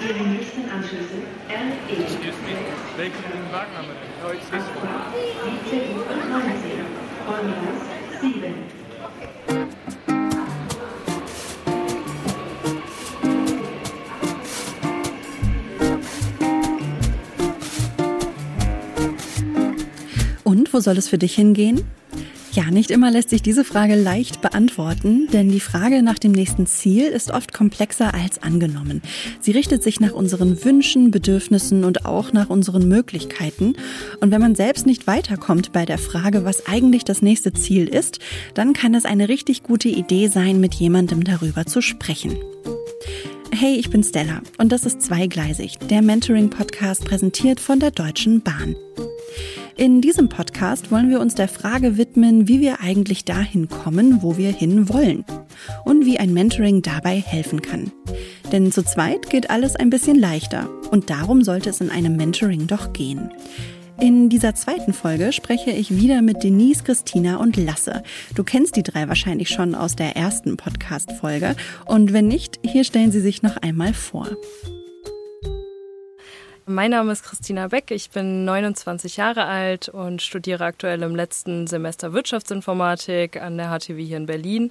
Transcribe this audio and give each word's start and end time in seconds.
Ihre 0.00 0.22
nächsten 0.28 0.70
Anschlüsse 0.70 1.18
RE, 1.48 1.72
Welchen 2.96 3.52
Wagen 3.52 3.72
haben 3.76 3.88
wir 3.88 3.94
denn? 3.94 4.08
ICU 5.44 5.98
und 5.98 6.30
19, 6.30 6.86
Vollgas 7.26 7.80
7. 8.20 8.54
Und 20.44 20.72
wo 20.72 20.78
soll 20.80 20.96
es 20.96 21.08
für 21.08 21.18
dich 21.18 21.34
hingehen? 21.34 21.84
Ja, 22.58 22.72
nicht 22.72 22.90
immer 22.90 23.12
lässt 23.12 23.30
sich 23.30 23.40
diese 23.40 23.62
Frage 23.62 23.94
leicht 23.94 24.40
beantworten, 24.40 25.28
denn 25.32 25.48
die 25.48 25.60
Frage 25.60 26.02
nach 26.02 26.18
dem 26.18 26.32
nächsten 26.32 26.66
Ziel 26.66 27.04
ist 27.04 27.30
oft 27.30 27.54
komplexer 27.54 28.12
als 28.14 28.42
angenommen. 28.42 29.00
Sie 29.38 29.52
richtet 29.52 29.84
sich 29.84 30.00
nach 30.00 30.10
unseren 30.10 30.64
Wünschen, 30.64 31.12
Bedürfnissen 31.12 31.84
und 31.84 32.04
auch 32.04 32.32
nach 32.32 32.50
unseren 32.50 32.88
Möglichkeiten. 32.88 33.74
Und 34.18 34.32
wenn 34.32 34.40
man 34.40 34.56
selbst 34.56 34.86
nicht 34.86 35.06
weiterkommt 35.06 35.70
bei 35.70 35.84
der 35.84 35.98
Frage, 35.98 36.44
was 36.44 36.66
eigentlich 36.66 37.04
das 37.04 37.22
nächste 37.22 37.52
Ziel 37.52 37.86
ist, 37.86 38.18
dann 38.54 38.72
kann 38.72 38.92
es 38.96 39.04
eine 39.04 39.28
richtig 39.28 39.62
gute 39.62 39.88
Idee 39.88 40.26
sein, 40.26 40.58
mit 40.58 40.74
jemandem 40.74 41.22
darüber 41.22 41.64
zu 41.64 41.80
sprechen. 41.80 42.38
Hey, 43.52 43.76
ich 43.76 43.88
bin 43.88 44.02
Stella 44.02 44.42
und 44.58 44.72
das 44.72 44.84
ist 44.84 45.00
Zweigleisig, 45.00 45.78
der 45.90 46.02
Mentoring-Podcast 46.02 47.04
präsentiert 47.04 47.60
von 47.60 47.78
der 47.78 47.92
Deutschen 47.92 48.42
Bahn. 48.42 48.74
In 49.78 50.00
diesem 50.00 50.28
Podcast 50.28 50.90
wollen 50.90 51.08
wir 51.08 51.20
uns 51.20 51.36
der 51.36 51.46
Frage 51.46 51.96
widmen, 51.96 52.48
wie 52.48 52.60
wir 52.60 52.80
eigentlich 52.80 53.24
dahin 53.24 53.68
kommen, 53.68 54.22
wo 54.22 54.36
wir 54.36 54.50
hin 54.50 54.88
wollen 54.88 55.24
und 55.84 56.04
wie 56.04 56.18
ein 56.18 56.34
Mentoring 56.34 56.82
dabei 56.82 57.20
helfen 57.20 57.62
kann. 57.62 57.92
Denn 58.50 58.72
zu 58.72 58.82
zweit 58.82 59.30
geht 59.30 59.50
alles 59.50 59.76
ein 59.76 59.88
bisschen 59.88 60.18
leichter 60.18 60.68
und 60.90 61.10
darum 61.10 61.44
sollte 61.44 61.70
es 61.70 61.80
in 61.80 61.90
einem 61.90 62.16
Mentoring 62.16 62.66
doch 62.66 62.92
gehen. 62.92 63.30
In 64.00 64.28
dieser 64.28 64.56
zweiten 64.56 64.92
Folge 64.92 65.32
spreche 65.32 65.70
ich 65.70 65.96
wieder 65.96 66.22
mit 66.22 66.42
Denise, 66.42 66.82
Christina 66.82 67.36
und 67.36 67.56
Lasse. 67.56 68.02
Du 68.34 68.42
kennst 68.42 68.74
die 68.74 68.82
drei 68.82 69.06
wahrscheinlich 69.06 69.48
schon 69.48 69.76
aus 69.76 69.94
der 69.94 70.16
ersten 70.16 70.56
Podcast-Folge. 70.56 71.54
Und 71.86 72.12
wenn 72.12 72.26
nicht, 72.26 72.58
hier 72.64 72.82
stellen 72.82 73.12
sie 73.12 73.20
sich 73.20 73.42
noch 73.42 73.56
einmal 73.58 73.94
vor. 73.94 74.28
Mein 76.70 76.90
Name 76.90 77.12
ist 77.12 77.24
Christina 77.24 77.68
Beck, 77.68 77.90
ich 77.90 78.10
bin 78.10 78.44
29 78.44 79.16
Jahre 79.16 79.46
alt 79.46 79.88
und 79.88 80.20
studiere 80.20 80.66
aktuell 80.66 81.02
im 81.02 81.16
letzten 81.16 81.66
Semester 81.66 82.12
Wirtschaftsinformatik 82.12 83.40
an 83.40 83.56
der 83.56 83.70
HTW 83.70 84.04
hier 84.04 84.18
in 84.18 84.26
Berlin. 84.26 84.70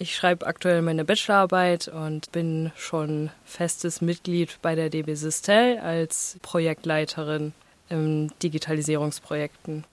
Ich 0.00 0.16
schreibe 0.16 0.48
aktuell 0.48 0.82
meine 0.82 1.04
Bachelorarbeit 1.04 1.86
und 1.86 2.32
bin 2.32 2.72
schon 2.74 3.30
festes 3.44 4.00
Mitglied 4.00 4.58
bei 4.62 4.74
der 4.74 4.90
DB 4.90 5.14
Sistel 5.14 5.78
als 5.78 6.38
Projektleiterin 6.42 7.52
in 7.88 8.32
Digitalisierungsprojekten. 8.42 9.84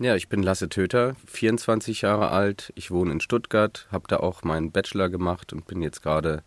Ja, 0.00 0.16
ich 0.16 0.28
bin 0.28 0.42
Lasse 0.42 0.68
Töter, 0.68 1.14
24 1.28 2.02
Jahre 2.02 2.32
alt. 2.32 2.72
Ich 2.74 2.90
wohne 2.90 3.12
in 3.12 3.20
Stuttgart, 3.20 3.86
habe 3.92 4.08
da 4.08 4.16
auch 4.16 4.42
meinen 4.42 4.72
Bachelor 4.72 5.08
gemacht 5.08 5.52
und 5.52 5.68
bin 5.68 5.82
jetzt 5.82 6.02
gerade 6.02 6.42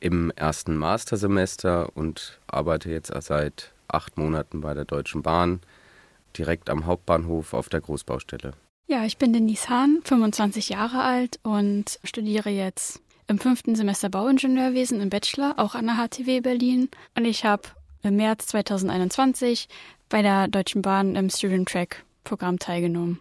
im 0.00 0.30
ersten 0.30 0.76
Mastersemester 0.76 1.96
und 1.96 2.38
arbeite 2.46 2.90
jetzt 2.90 3.12
seit 3.22 3.72
acht 3.88 4.16
Monaten 4.18 4.60
bei 4.60 4.74
der 4.74 4.84
Deutschen 4.84 5.22
Bahn, 5.22 5.60
direkt 6.36 6.70
am 6.70 6.86
Hauptbahnhof 6.86 7.54
auf 7.54 7.68
der 7.68 7.80
Großbaustelle. 7.80 8.52
Ja, 8.86 9.04
ich 9.04 9.18
bin 9.18 9.32
Denise 9.32 9.68
Hahn, 9.68 10.00
25 10.04 10.70
Jahre 10.70 11.02
alt 11.02 11.38
und 11.42 11.98
studiere 12.04 12.50
jetzt 12.50 13.00
im 13.26 13.38
fünften 13.38 13.76
Semester 13.76 14.08
Bauingenieurwesen 14.08 15.00
im 15.00 15.10
Bachelor, 15.10 15.54
auch 15.58 15.74
an 15.74 15.86
der 15.86 15.96
HTW 15.96 16.40
Berlin. 16.40 16.88
Und 17.14 17.26
ich 17.26 17.44
habe 17.44 17.64
im 18.02 18.16
März 18.16 18.46
2021 18.46 19.68
bei 20.08 20.22
der 20.22 20.48
Deutschen 20.48 20.80
Bahn 20.80 21.16
im 21.16 21.28
Student 21.28 21.68
Track 21.68 22.04
Programm 22.24 22.58
teilgenommen. 22.58 23.20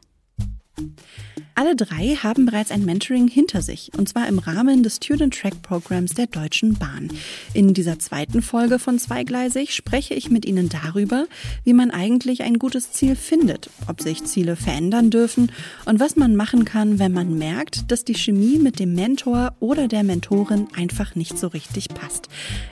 Alle 1.57 1.75
drei 1.75 2.15
haben 2.21 2.45
bereits 2.45 2.69
ein 2.69 2.85
Mentoring 2.85 3.27
hinter 3.27 3.63
sich, 3.63 3.89
und 3.97 4.07
zwar 4.07 4.27
im 4.27 4.37
Rahmen 4.37 4.83
des 4.83 4.97
Student 4.97 5.33
Track 5.33 5.63
Programs 5.63 6.13
der 6.13 6.27
Deutschen 6.27 6.75
Bahn. 6.75 7.09
In 7.55 7.73
dieser 7.73 7.97
zweiten 7.97 8.43
Folge 8.43 8.77
von 8.77 8.99
Zweigleisig 8.99 9.73
spreche 9.73 10.13
ich 10.13 10.29
mit 10.29 10.45
Ihnen 10.45 10.69
darüber, 10.69 11.25
wie 11.63 11.73
man 11.73 11.89
eigentlich 11.89 12.43
ein 12.43 12.59
gutes 12.59 12.91
Ziel 12.91 13.15
findet, 13.15 13.71
ob 13.87 14.01
sich 14.01 14.23
Ziele 14.25 14.55
verändern 14.55 15.09
dürfen 15.09 15.51
und 15.85 15.99
was 15.99 16.15
man 16.15 16.35
machen 16.35 16.63
kann, 16.63 16.99
wenn 16.99 17.11
man 17.11 17.39
merkt, 17.39 17.91
dass 17.91 18.05
die 18.05 18.13
Chemie 18.13 18.59
mit 18.59 18.77
dem 18.77 18.93
Mentor 18.93 19.55
oder 19.59 19.87
der 19.87 20.03
Mentorin 20.03 20.67
einfach 20.75 21.15
nicht 21.15 21.39
so 21.39 21.47
richtig 21.47 21.89
passt. 21.89 22.27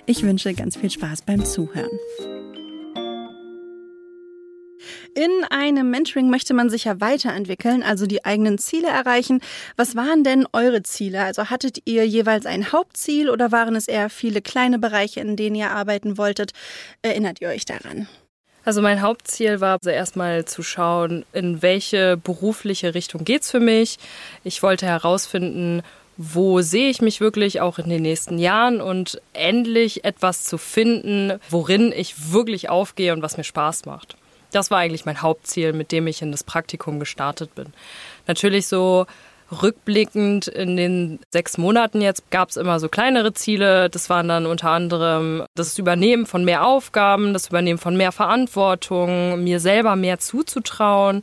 Ich 0.05 0.21
wünsche 0.21 0.53
ganz 0.53 0.77
viel 0.77 0.91
Spaß 0.91 1.23
beim 1.23 1.43
Zuhören. 1.43 1.89
In 5.17 5.45
einem 5.49 5.91
Mentoring 5.91 6.29
möchte 6.29 6.53
man 6.53 6.69
sich 6.69 6.83
ja 6.83 6.99
weiterentwickeln, 6.99 7.83
also 7.83 8.05
die 8.05 8.25
eigenen 8.25 8.57
Ziele 8.57 8.89
erreichen. 8.89 9.39
Was 9.77 9.95
waren 9.95 10.25
denn 10.25 10.45
eure 10.51 10.83
Ziele? 10.83 11.23
Also 11.23 11.49
hattet 11.49 11.77
ihr 11.85 12.05
jeweils 12.05 12.45
ein 12.45 12.73
Hauptziel 12.73 13.29
oder 13.29 13.53
waren 13.53 13.77
es 13.77 13.87
eher 13.87 14.09
viele 14.09 14.41
kleine 14.41 14.77
Bereiche, 14.77 15.21
in 15.21 15.37
denen 15.37 15.55
ihr 15.55 15.71
arbeiten 15.71 16.17
wolltet? 16.17 16.51
Erinnert 17.01 17.39
ihr 17.39 17.47
euch 17.47 17.63
daran? 17.63 18.09
Also 18.65 18.81
mein 18.81 19.01
Hauptziel 19.01 19.61
war 19.61 19.77
also 19.77 19.89
erstmal 19.89 20.43
zu 20.43 20.63
schauen, 20.63 21.23
in 21.31 21.61
welche 21.61 22.17
berufliche 22.17 22.93
Richtung 22.93 23.23
geht's 23.23 23.51
für 23.51 23.61
mich. 23.61 23.99
Ich 24.43 24.61
wollte 24.63 24.85
herausfinden, 24.85 25.81
wo 26.17 26.59
sehe 26.59 26.89
ich 26.89 27.01
mich 27.01 27.21
wirklich 27.21 27.61
auch 27.61 27.79
in 27.79 27.87
den 27.87 28.01
nächsten 28.01 28.37
Jahren 28.37 28.81
und 28.81 29.21
endlich 29.31 30.03
etwas 30.03 30.43
zu 30.43 30.57
finden, 30.57 31.39
worin 31.49 31.93
ich 31.93 32.33
wirklich 32.33 32.67
aufgehe 32.67 33.13
und 33.13 33.21
was 33.21 33.37
mir 33.37 33.45
Spaß 33.45 33.85
macht. 33.85 34.17
Das 34.55 34.71
war 34.71 34.79
eigentlich 34.79 35.05
mein 35.05 35.21
Hauptziel, 35.21 35.73
mit 35.73 35.91
dem 35.91 36.07
ich 36.07 36.21
in 36.21 36.31
das 36.31 36.45
Praktikum 36.45 36.99
gestartet 36.99 37.53
bin. 37.55 37.73
Natürlich 38.25 38.67
so 38.67 39.05
rückblickend 39.51 40.47
in 40.47 40.77
den 40.77 41.19
sechs 41.29 41.57
Monaten 41.57 42.01
jetzt 42.01 42.31
gab 42.31 42.49
es 42.49 42.57
immer 42.57 42.79
so 42.79 42.87
kleinere 42.87 43.33
Ziele. 43.33 43.89
Das 43.89 44.09
waren 44.09 44.29
dann 44.29 44.45
unter 44.45 44.69
anderem 44.69 45.43
das 45.55 45.77
Übernehmen 45.77 46.25
von 46.25 46.45
mehr 46.45 46.65
Aufgaben, 46.65 47.33
das 47.33 47.49
Übernehmen 47.49 47.77
von 47.77 47.97
mehr 47.97 48.13
Verantwortung, 48.13 49.43
mir 49.43 49.59
selber 49.59 49.97
mehr 49.97 50.19
zuzutrauen 50.19 51.21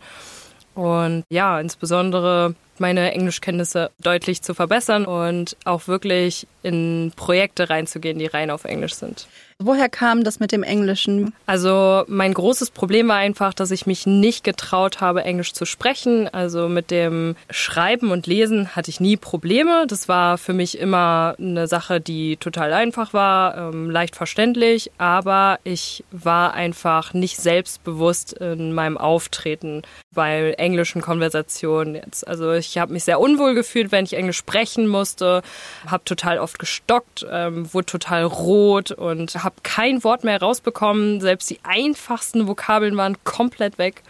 und 0.74 1.24
ja, 1.30 1.58
insbesondere 1.58 2.54
meine 2.78 3.12
Englischkenntnisse 3.12 3.90
deutlich 3.98 4.42
zu 4.42 4.54
verbessern 4.54 5.04
und 5.06 5.56
auch 5.64 5.88
wirklich 5.88 6.46
in 6.62 7.12
Projekte 7.16 7.70
reinzugehen, 7.70 8.18
die 8.18 8.26
rein 8.26 8.50
auf 8.50 8.64
Englisch 8.64 8.94
sind. 8.94 9.26
Woher 9.64 9.88
kam 9.88 10.24
das 10.24 10.40
mit 10.40 10.50
dem 10.50 10.64
Englischen? 10.64 11.34
Also 11.46 12.02
mein 12.08 12.34
großes 12.34 12.72
Problem 12.72 13.08
war 13.08 13.16
einfach, 13.16 13.54
dass 13.54 13.70
ich 13.70 13.86
mich 13.86 14.06
nicht 14.06 14.42
getraut 14.42 15.00
habe, 15.00 15.22
Englisch 15.22 15.52
zu 15.52 15.66
sprechen. 15.66 16.28
Also 16.28 16.68
mit 16.68 16.90
dem 16.90 17.36
Schreiben 17.48 18.10
und 18.10 18.26
Lesen 18.26 18.74
hatte 18.74 18.90
ich 18.90 18.98
nie 18.98 19.16
Probleme. 19.16 19.86
Das 19.86 20.08
war 20.08 20.36
für 20.36 20.52
mich 20.52 20.78
immer 20.78 21.36
eine 21.38 21.68
Sache, 21.68 22.00
die 22.00 22.38
total 22.38 22.72
einfach 22.72 23.12
war, 23.12 23.56
ähm, 23.56 23.88
leicht 23.88 24.16
verständlich. 24.16 24.90
Aber 24.98 25.60
ich 25.62 26.02
war 26.10 26.54
einfach 26.54 27.14
nicht 27.14 27.36
selbstbewusst 27.36 28.32
in 28.32 28.72
meinem 28.72 28.98
Auftreten 28.98 29.82
bei 30.12 30.52
englischen 30.54 31.02
Konversationen 31.02 31.94
jetzt. 31.94 32.26
Also 32.26 32.52
ich 32.52 32.78
habe 32.78 32.92
mich 32.92 33.04
sehr 33.04 33.20
unwohl 33.20 33.54
gefühlt, 33.54 33.92
wenn 33.92 34.04
ich 34.04 34.14
Englisch 34.14 34.38
sprechen 34.38 34.88
musste, 34.88 35.42
habe 35.86 36.04
total 36.04 36.38
oft 36.38 36.58
gestockt, 36.58 37.24
ähm, 37.30 37.72
wurde 37.72 37.86
total 37.86 38.24
rot 38.24 38.90
und 38.90 39.42
habe 39.42 39.51
kein 39.62 40.04
Wort 40.04 40.24
mehr 40.24 40.40
rausbekommen. 40.40 41.20
Selbst 41.20 41.50
die 41.50 41.60
einfachsten 41.62 42.46
Vokabeln 42.46 42.96
waren 42.96 43.16
komplett 43.24 43.78
weg. 43.78 44.02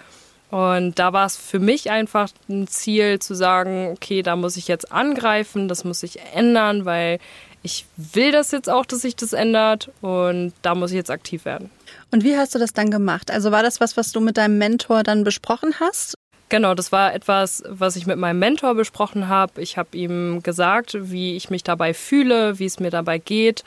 Und 0.50 0.98
da 0.98 1.14
war 1.14 1.24
es 1.24 1.38
für 1.38 1.58
mich 1.58 1.90
einfach 1.90 2.28
ein 2.48 2.66
Ziel 2.68 3.18
zu 3.20 3.34
sagen, 3.34 3.88
okay, 3.90 4.22
da 4.22 4.36
muss 4.36 4.58
ich 4.58 4.68
jetzt 4.68 4.92
angreifen, 4.92 5.66
das 5.66 5.84
muss 5.84 6.02
ich 6.02 6.18
ändern, 6.34 6.84
weil 6.84 7.20
ich 7.62 7.86
will 7.96 8.32
das 8.32 8.50
jetzt 8.50 8.68
auch, 8.68 8.84
dass 8.84 9.00
sich 9.00 9.16
das 9.16 9.32
ändert 9.32 9.90
und 10.02 10.52
da 10.60 10.74
muss 10.74 10.90
ich 10.90 10.96
jetzt 10.96 11.10
aktiv 11.10 11.46
werden. 11.46 11.70
Und 12.10 12.22
wie 12.22 12.36
hast 12.36 12.54
du 12.54 12.58
das 12.58 12.74
dann 12.74 12.90
gemacht? 12.90 13.30
Also 13.30 13.50
war 13.50 13.62
das 13.62 13.80
was, 13.80 13.96
was 13.96 14.12
du 14.12 14.20
mit 14.20 14.36
deinem 14.36 14.58
Mentor 14.58 15.04
dann 15.04 15.24
besprochen 15.24 15.76
hast? 15.80 16.14
Genau, 16.50 16.74
das 16.74 16.92
war 16.92 17.14
etwas, 17.14 17.62
was 17.66 17.96
ich 17.96 18.06
mit 18.06 18.18
meinem 18.18 18.38
Mentor 18.38 18.74
besprochen 18.74 19.28
habe. 19.28 19.62
Ich 19.62 19.78
habe 19.78 19.96
ihm 19.96 20.42
gesagt, 20.42 20.98
wie 21.00 21.34
ich 21.34 21.48
mich 21.48 21.64
dabei 21.64 21.94
fühle, 21.94 22.58
wie 22.58 22.66
es 22.66 22.78
mir 22.78 22.90
dabei 22.90 23.16
geht 23.16 23.64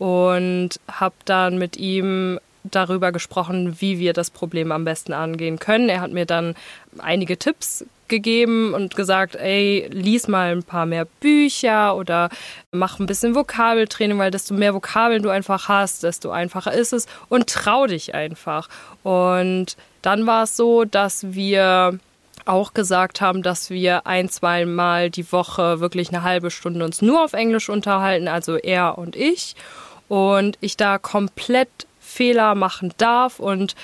und 0.00 0.80
habe 0.90 1.14
dann 1.26 1.58
mit 1.58 1.76
ihm 1.76 2.40
darüber 2.64 3.12
gesprochen, 3.12 3.80
wie 3.80 3.98
wir 3.98 4.14
das 4.14 4.30
Problem 4.30 4.72
am 4.72 4.84
besten 4.84 5.12
angehen 5.12 5.58
können. 5.58 5.90
Er 5.90 6.00
hat 6.00 6.10
mir 6.10 6.24
dann 6.24 6.54
einige 6.98 7.38
Tipps 7.38 7.84
gegeben 8.08 8.72
und 8.72 8.96
gesagt, 8.96 9.36
ey, 9.36 9.88
lies 9.92 10.26
mal 10.26 10.52
ein 10.52 10.62
paar 10.62 10.86
mehr 10.86 11.04
Bücher 11.04 11.94
oder 11.96 12.30
mach 12.72 12.98
ein 12.98 13.06
bisschen 13.06 13.34
Vokabeltraining, 13.34 14.18
weil 14.18 14.30
desto 14.30 14.54
mehr 14.54 14.74
Vokabeln 14.74 15.22
du 15.22 15.28
einfach 15.28 15.68
hast, 15.68 16.02
desto 16.02 16.30
einfacher 16.30 16.72
ist 16.72 16.94
es 16.94 17.06
und 17.28 17.48
trau 17.48 17.86
dich 17.86 18.14
einfach. 18.14 18.68
Und 19.02 19.76
dann 20.00 20.26
war 20.26 20.44
es 20.44 20.56
so, 20.56 20.84
dass 20.84 21.34
wir 21.34 21.98
auch 22.46 22.72
gesagt 22.72 23.20
haben, 23.20 23.42
dass 23.42 23.68
wir 23.68 24.06
ein, 24.06 24.30
zwei 24.30 24.64
Mal 24.64 25.10
die 25.10 25.30
Woche 25.30 25.80
wirklich 25.80 26.08
eine 26.08 26.22
halbe 26.22 26.50
Stunde 26.50 26.84
uns 26.84 27.02
nur 27.02 27.22
auf 27.22 27.34
Englisch 27.34 27.68
unterhalten, 27.68 28.28
also 28.28 28.56
er 28.56 28.96
und 28.96 29.14
ich 29.14 29.54
und 30.10 30.58
ich 30.60 30.76
da 30.76 30.98
komplett 30.98 31.68
Fehler 32.00 32.56
machen 32.56 32.92
darf 32.98 33.38
und 33.38 33.76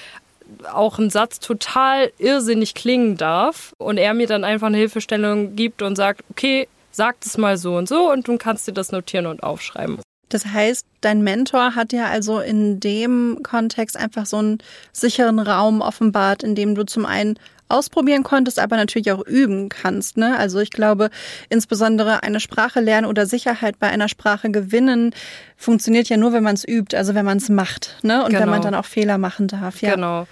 auch 0.72 0.98
ein 0.98 1.08
Satz 1.08 1.38
total 1.38 2.10
irrsinnig 2.18 2.74
klingen 2.74 3.16
darf 3.16 3.72
und 3.78 3.96
er 3.96 4.12
mir 4.12 4.26
dann 4.26 4.42
einfach 4.42 4.66
eine 4.66 4.76
Hilfestellung 4.76 5.54
gibt 5.54 5.82
und 5.82 5.94
sagt, 5.94 6.24
okay, 6.28 6.66
sag 6.90 7.16
es 7.24 7.38
mal 7.38 7.56
so 7.56 7.76
und 7.76 7.88
so 7.88 8.10
und 8.10 8.26
du 8.26 8.38
kannst 8.38 8.66
dir 8.66 8.72
das 8.72 8.90
notieren 8.90 9.26
und 9.26 9.44
aufschreiben. 9.44 10.00
Das 10.28 10.46
heißt, 10.46 10.84
dein 11.00 11.22
Mentor 11.22 11.76
hat 11.76 11.92
ja 11.92 12.06
also 12.06 12.40
in 12.40 12.80
dem 12.80 13.38
Kontext 13.44 13.96
einfach 13.96 14.26
so 14.26 14.38
einen 14.38 14.58
sicheren 14.92 15.38
Raum 15.38 15.80
offenbart, 15.80 16.42
in 16.42 16.56
dem 16.56 16.74
du 16.74 16.84
zum 16.84 17.06
einen 17.06 17.38
ausprobieren 17.68 18.22
konntest, 18.22 18.58
aber 18.58 18.76
natürlich 18.76 19.12
auch 19.12 19.24
üben 19.26 19.68
kannst. 19.68 20.16
Ne? 20.16 20.36
Also 20.36 20.60
ich 20.60 20.70
glaube, 20.70 21.10
insbesondere 21.48 22.22
eine 22.22 22.40
Sprache 22.40 22.80
lernen 22.80 23.06
oder 23.06 23.26
Sicherheit 23.26 23.78
bei 23.78 23.88
einer 23.88 24.08
Sprache 24.08 24.50
gewinnen 24.50 25.14
funktioniert 25.56 26.08
ja 26.08 26.16
nur, 26.16 26.32
wenn 26.32 26.42
man 26.42 26.54
es 26.54 26.66
übt, 26.66 26.96
also 26.96 27.14
wenn 27.14 27.24
man 27.24 27.38
es 27.38 27.48
macht. 27.48 27.96
Ne? 28.02 28.22
Und 28.22 28.30
genau. 28.30 28.42
wenn 28.42 28.50
man 28.50 28.62
dann 28.62 28.74
auch 28.74 28.84
Fehler 28.84 29.18
machen 29.18 29.48
darf. 29.48 29.82
Ja. 29.82 29.94
Genau. 29.94 30.26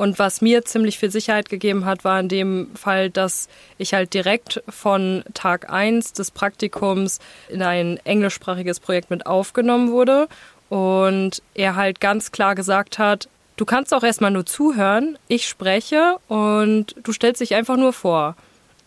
Und 0.00 0.18
was 0.18 0.40
mir 0.40 0.64
ziemlich 0.64 0.98
viel 0.98 1.10
Sicherheit 1.10 1.50
gegeben 1.50 1.84
hat, 1.84 2.04
war 2.04 2.18
in 2.18 2.30
dem 2.30 2.68
Fall, 2.74 3.10
dass 3.10 3.50
ich 3.76 3.92
halt 3.92 4.14
direkt 4.14 4.62
von 4.66 5.24
Tag 5.34 5.70
1 5.70 6.14
des 6.14 6.30
Praktikums 6.30 7.18
in 7.50 7.60
ein 7.60 7.98
englischsprachiges 8.04 8.80
Projekt 8.80 9.10
mit 9.10 9.26
aufgenommen 9.26 9.90
wurde. 9.90 10.26
Und 10.70 11.42
er 11.52 11.76
halt 11.76 12.00
ganz 12.00 12.32
klar 12.32 12.54
gesagt 12.54 12.98
hat, 12.98 13.28
du 13.60 13.66
kannst 13.66 13.92
auch 13.92 14.02
erstmal 14.02 14.30
nur 14.30 14.46
zuhören, 14.46 15.18
ich 15.28 15.46
spreche 15.46 16.16
und 16.28 16.94
du 17.02 17.12
stellst 17.12 17.42
dich 17.42 17.54
einfach 17.54 17.76
nur 17.76 17.92
vor. 17.92 18.34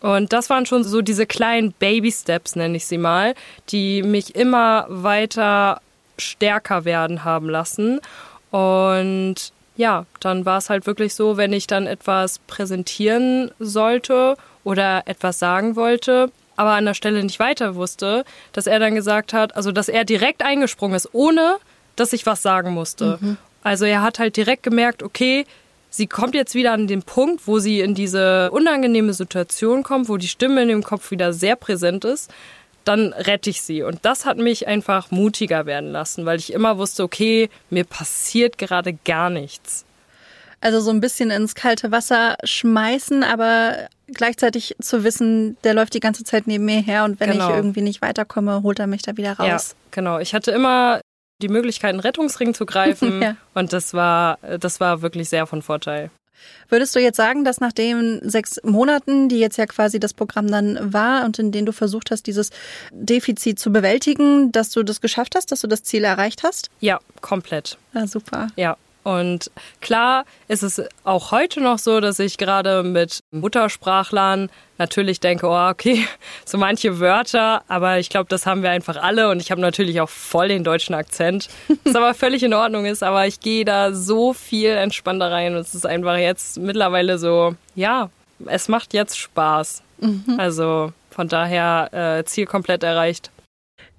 Und 0.00 0.32
das 0.32 0.50
waren 0.50 0.66
schon 0.66 0.82
so 0.82 1.00
diese 1.00 1.26
kleinen 1.26 1.72
Baby-Steps, 1.72 2.56
nenne 2.56 2.76
ich 2.76 2.86
sie 2.86 2.98
mal, 2.98 3.34
die 3.70 4.02
mich 4.02 4.34
immer 4.34 4.86
weiter 4.88 5.80
stärker 6.18 6.84
werden 6.84 7.22
haben 7.22 7.48
lassen. 7.48 8.00
Und 8.50 9.36
ja, 9.76 10.06
dann 10.18 10.44
war 10.44 10.58
es 10.58 10.70
halt 10.70 10.86
wirklich 10.86 11.14
so, 11.14 11.36
wenn 11.36 11.52
ich 11.52 11.68
dann 11.68 11.86
etwas 11.86 12.40
präsentieren 12.40 13.52
sollte 13.60 14.36
oder 14.64 15.04
etwas 15.06 15.38
sagen 15.38 15.76
wollte, 15.76 16.32
aber 16.56 16.72
an 16.72 16.84
der 16.84 16.94
Stelle 16.94 17.22
nicht 17.22 17.38
weiter 17.38 17.76
wusste, 17.76 18.24
dass 18.52 18.66
er 18.66 18.80
dann 18.80 18.96
gesagt 18.96 19.32
hat, 19.32 19.56
also 19.56 19.70
dass 19.70 19.88
er 19.88 20.04
direkt 20.04 20.44
eingesprungen 20.44 20.96
ist, 20.96 21.10
ohne 21.12 21.56
dass 21.96 22.12
ich 22.12 22.26
was 22.26 22.42
sagen 22.42 22.72
musste. 22.72 23.18
Mhm. 23.20 23.36
Also 23.64 23.84
er 23.84 24.02
hat 24.02 24.20
halt 24.20 24.36
direkt 24.36 24.62
gemerkt, 24.62 25.02
okay, 25.02 25.44
sie 25.90 26.06
kommt 26.06 26.36
jetzt 26.36 26.54
wieder 26.54 26.72
an 26.72 26.86
den 26.86 27.02
Punkt, 27.02 27.48
wo 27.48 27.58
sie 27.58 27.80
in 27.80 27.94
diese 27.96 28.52
unangenehme 28.52 29.14
Situation 29.14 29.82
kommt, 29.82 30.08
wo 30.08 30.16
die 30.16 30.28
Stimme 30.28 30.62
in 30.62 30.68
dem 30.68 30.84
Kopf 30.84 31.10
wieder 31.10 31.32
sehr 31.32 31.56
präsent 31.56 32.04
ist 32.04 32.30
dann 32.84 33.12
rette 33.12 33.50
ich 33.50 33.62
sie. 33.62 33.82
Und 33.82 34.00
das 34.02 34.24
hat 34.24 34.38
mich 34.38 34.66
einfach 34.68 35.10
mutiger 35.10 35.66
werden 35.66 35.90
lassen, 35.90 36.26
weil 36.26 36.38
ich 36.38 36.52
immer 36.52 36.78
wusste, 36.78 37.02
okay, 37.02 37.48
mir 37.70 37.84
passiert 37.84 38.58
gerade 38.58 38.92
gar 38.92 39.30
nichts. 39.30 39.84
Also 40.60 40.80
so 40.80 40.90
ein 40.90 41.00
bisschen 41.00 41.30
ins 41.30 41.54
kalte 41.54 41.90
Wasser 41.90 42.36
schmeißen, 42.42 43.22
aber 43.22 43.88
gleichzeitig 44.08 44.76
zu 44.80 45.04
wissen, 45.04 45.58
der 45.64 45.74
läuft 45.74 45.94
die 45.94 46.00
ganze 46.00 46.24
Zeit 46.24 46.46
neben 46.46 46.64
mir 46.64 46.80
her 46.80 47.04
und 47.04 47.20
wenn 47.20 47.32
genau. 47.32 47.50
ich 47.50 47.56
irgendwie 47.56 47.82
nicht 47.82 48.00
weiterkomme, 48.00 48.62
holt 48.62 48.78
er 48.78 48.86
mich 48.86 49.02
da 49.02 49.16
wieder 49.16 49.34
raus. 49.34 49.46
Ja, 49.46 49.76
genau. 49.90 50.18
Ich 50.20 50.34
hatte 50.34 50.52
immer 50.52 51.00
die 51.42 51.48
Möglichkeit, 51.48 51.90
einen 51.90 52.00
Rettungsring 52.00 52.54
zu 52.54 52.66
greifen 52.66 53.22
ja. 53.22 53.36
und 53.54 53.72
das 53.72 53.94
war, 53.94 54.38
das 54.58 54.80
war 54.80 55.02
wirklich 55.02 55.28
sehr 55.28 55.46
von 55.46 55.62
Vorteil. 55.62 56.10
Würdest 56.68 56.94
du 56.94 57.00
jetzt 57.00 57.16
sagen, 57.16 57.44
dass 57.44 57.60
nach 57.60 57.72
den 57.72 58.20
sechs 58.28 58.60
Monaten, 58.64 59.28
die 59.28 59.38
jetzt 59.38 59.56
ja 59.56 59.66
quasi 59.66 60.00
das 60.00 60.14
Programm 60.14 60.48
dann 60.48 60.92
war 60.92 61.24
und 61.24 61.38
in 61.38 61.52
denen 61.52 61.66
du 61.66 61.72
versucht 61.72 62.10
hast, 62.10 62.26
dieses 62.26 62.50
Defizit 62.90 63.58
zu 63.58 63.72
bewältigen, 63.72 64.52
dass 64.52 64.70
du 64.70 64.82
das 64.82 65.00
geschafft 65.00 65.34
hast, 65.36 65.52
dass 65.52 65.60
du 65.60 65.66
das 65.66 65.82
Ziel 65.82 66.04
erreicht 66.04 66.42
hast? 66.42 66.70
Ja, 66.80 66.98
komplett. 67.20 67.78
Ja, 67.94 68.06
super. 68.06 68.48
Ja, 68.56 68.76
und 69.04 69.50
klar 69.80 70.24
ist 70.48 70.62
es 70.62 70.82
auch 71.04 71.30
heute 71.30 71.60
noch 71.60 71.78
so, 71.78 72.00
dass 72.00 72.18
ich 72.18 72.38
gerade 72.38 72.82
mit 72.82 73.20
Muttersprachlern 73.30 74.50
natürlich 74.78 75.20
denke, 75.20 75.46
oh, 75.46 75.68
okay, 75.68 76.06
so 76.44 76.58
manche 76.58 76.98
Wörter, 76.98 77.62
aber 77.68 77.98
ich 77.98 78.08
glaube, 78.08 78.26
das 78.28 78.46
haben 78.46 78.62
wir 78.62 78.70
einfach 78.70 78.96
alle 78.96 79.28
und 79.28 79.40
ich 79.40 79.50
habe 79.50 79.60
natürlich 79.60 80.00
auch 80.00 80.08
voll 80.08 80.48
den 80.48 80.64
deutschen 80.64 80.94
Akzent, 80.94 81.48
was 81.84 81.94
aber 81.94 82.14
völlig 82.14 82.42
in 82.42 82.54
Ordnung 82.54 82.86
ist, 82.86 83.02
aber 83.02 83.26
ich 83.26 83.40
gehe 83.40 83.64
da 83.64 83.92
so 83.92 84.32
viel 84.32 84.70
entspannter 84.70 85.30
rein 85.30 85.54
und 85.54 85.60
es 85.60 85.74
ist 85.74 85.86
einfach 85.86 86.16
jetzt 86.16 86.58
mittlerweile 86.58 87.18
so, 87.18 87.54
ja, 87.74 88.10
es 88.46 88.68
macht 88.68 88.94
jetzt 88.94 89.18
Spaß. 89.18 89.82
Mhm. 90.00 90.36
Also 90.38 90.92
von 91.10 91.28
daher 91.28 91.90
äh, 91.92 92.24
Ziel 92.24 92.46
komplett 92.46 92.82
erreicht. 92.82 93.30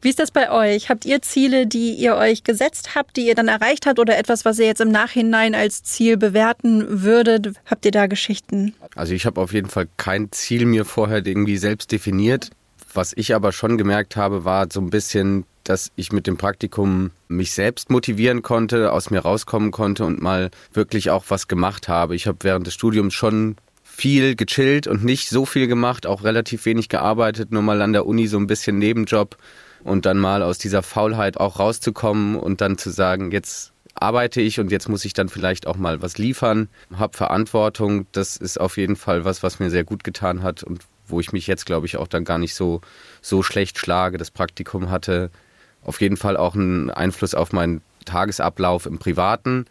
Wie 0.05 0.09
ist 0.09 0.19
das 0.19 0.29
bei 0.29 0.51
euch? 0.51 0.89
Habt 0.89 1.03
ihr 1.05 1.23
Ziele, 1.23 1.65
die 1.65 1.93
ihr 1.93 2.15
euch 2.15 2.43
gesetzt 2.43 2.93
habt, 2.93 3.17
die 3.17 3.25
ihr 3.25 3.33
dann 3.33 3.47
erreicht 3.47 3.87
habt 3.87 3.97
oder 3.97 4.19
etwas, 4.19 4.45
was 4.45 4.59
ihr 4.59 4.67
jetzt 4.67 4.79
im 4.79 4.91
Nachhinein 4.91 5.55
als 5.55 5.81
Ziel 5.81 6.15
bewerten 6.15 7.01
würdet? 7.01 7.53
Habt 7.65 7.85
ihr 7.85 7.91
da 7.91 8.05
Geschichten? 8.05 8.75
Also 8.93 9.15
ich 9.15 9.25
habe 9.25 9.41
auf 9.41 9.51
jeden 9.51 9.67
Fall 9.67 9.87
kein 9.97 10.31
Ziel 10.31 10.67
mir 10.67 10.85
vorher 10.85 11.25
irgendwie 11.25 11.57
selbst 11.57 11.91
definiert. 11.91 12.51
Was 12.93 13.13
ich 13.15 13.33
aber 13.33 13.51
schon 13.51 13.79
gemerkt 13.79 14.15
habe, 14.15 14.45
war 14.45 14.67
so 14.71 14.79
ein 14.79 14.91
bisschen, 14.91 15.43
dass 15.63 15.91
ich 15.95 16.11
mit 16.11 16.27
dem 16.27 16.37
Praktikum 16.37 17.09
mich 17.27 17.53
selbst 17.53 17.89
motivieren 17.89 18.43
konnte, 18.43 18.91
aus 18.93 19.09
mir 19.09 19.21
rauskommen 19.21 19.71
konnte 19.71 20.05
und 20.05 20.21
mal 20.21 20.51
wirklich 20.71 21.09
auch 21.09 21.23
was 21.29 21.47
gemacht 21.47 21.87
habe. 21.87 22.15
Ich 22.15 22.27
habe 22.27 22.37
während 22.41 22.67
des 22.67 22.75
Studiums 22.75 23.15
schon 23.15 23.55
viel 23.83 24.35
gechillt 24.35 24.85
und 24.85 25.03
nicht 25.03 25.29
so 25.29 25.47
viel 25.47 25.65
gemacht, 25.65 26.05
auch 26.05 26.23
relativ 26.23 26.65
wenig 26.65 26.89
gearbeitet, 26.89 27.51
nur 27.51 27.63
mal 27.63 27.81
an 27.81 27.93
der 27.93 28.05
Uni 28.05 28.27
so 28.27 28.37
ein 28.37 28.45
bisschen 28.45 28.77
Nebenjob 28.77 29.35
und 29.85 30.07
dann 30.07 30.17
mal 30.17 30.41
aus 30.41 30.57
dieser 30.57 30.81
Faulheit 30.81 31.37
auch 31.37 31.59
rauszukommen 31.59 32.35
und 32.35 32.59
dann 32.59 32.77
zu 32.77 32.89
sagen, 32.89 33.31
jetzt 33.31 33.71
arbeite 33.93 34.41
ich 34.41 34.59
und 34.59 34.71
jetzt 34.71 34.89
muss 34.89 35.05
ich 35.05 35.13
dann 35.13 35.29
vielleicht 35.29 35.67
auch 35.67 35.77
mal 35.77 36.01
was 36.01 36.17
liefern, 36.17 36.69
habe 36.97 37.15
Verantwortung. 37.15 38.07
Das 38.11 38.35
ist 38.35 38.59
auf 38.59 38.77
jeden 38.77 38.95
Fall 38.95 39.25
was, 39.25 39.43
was 39.43 39.59
mir 39.59 39.69
sehr 39.69 39.83
gut 39.83 40.03
getan 40.03 40.41
hat 40.41 40.63
und 40.63 40.81
wo 41.07 41.19
ich 41.19 41.31
mich 41.31 41.45
jetzt, 41.45 41.67
glaube 41.67 41.85
ich, 41.85 41.97
auch 41.97 42.07
dann 42.07 42.25
gar 42.25 42.39
nicht 42.39 42.55
so, 42.55 42.81
so 43.21 43.43
schlecht 43.43 43.77
schlage. 43.77 44.17
Das 44.17 44.31
Praktikum 44.31 44.89
hatte 44.89 45.29
auf 45.83 46.01
jeden 46.01 46.17
Fall 46.17 46.35
auch 46.35 46.55
einen 46.55 46.89
Einfluss 46.89 47.35
auf 47.35 47.53
meinen 47.53 47.81
Tagesablauf 48.05 48.87
im 48.87 48.97
Privaten. 48.97 49.65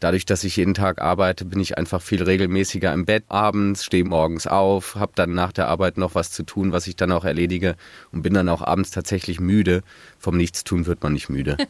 Dadurch, 0.00 0.26
dass 0.26 0.44
ich 0.44 0.56
jeden 0.56 0.74
Tag 0.74 1.00
arbeite, 1.00 1.44
bin 1.44 1.60
ich 1.60 1.78
einfach 1.78 2.02
viel 2.02 2.22
regelmäßiger 2.22 2.92
im 2.92 3.04
Bett 3.04 3.24
abends, 3.28 3.84
stehe 3.84 4.04
morgens 4.04 4.46
auf, 4.46 4.96
habe 4.96 5.12
dann 5.14 5.34
nach 5.34 5.52
der 5.52 5.68
Arbeit 5.68 5.98
noch 5.98 6.14
was 6.14 6.30
zu 6.30 6.42
tun, 6.42 6.72
was 6.72 6.86
ich 6.86 6.96
dann 6.96 7.12
auch 7.12 7.24
erledige 7.24 7.76
und 8.12 8.22
bin 8.22 8.34
dann 8.34 8.48
auch 8.48 8.62
abends 8.62 8.90
tatsächlich 8.90 9.40
müde. 9.40 9.82
Vom 10.18 10.36
Nichtstun 10.36 10.86
wird 10.86 11.02
man 11.02 11.12
nicht 11.12 11.28
müde. 11.28 11.56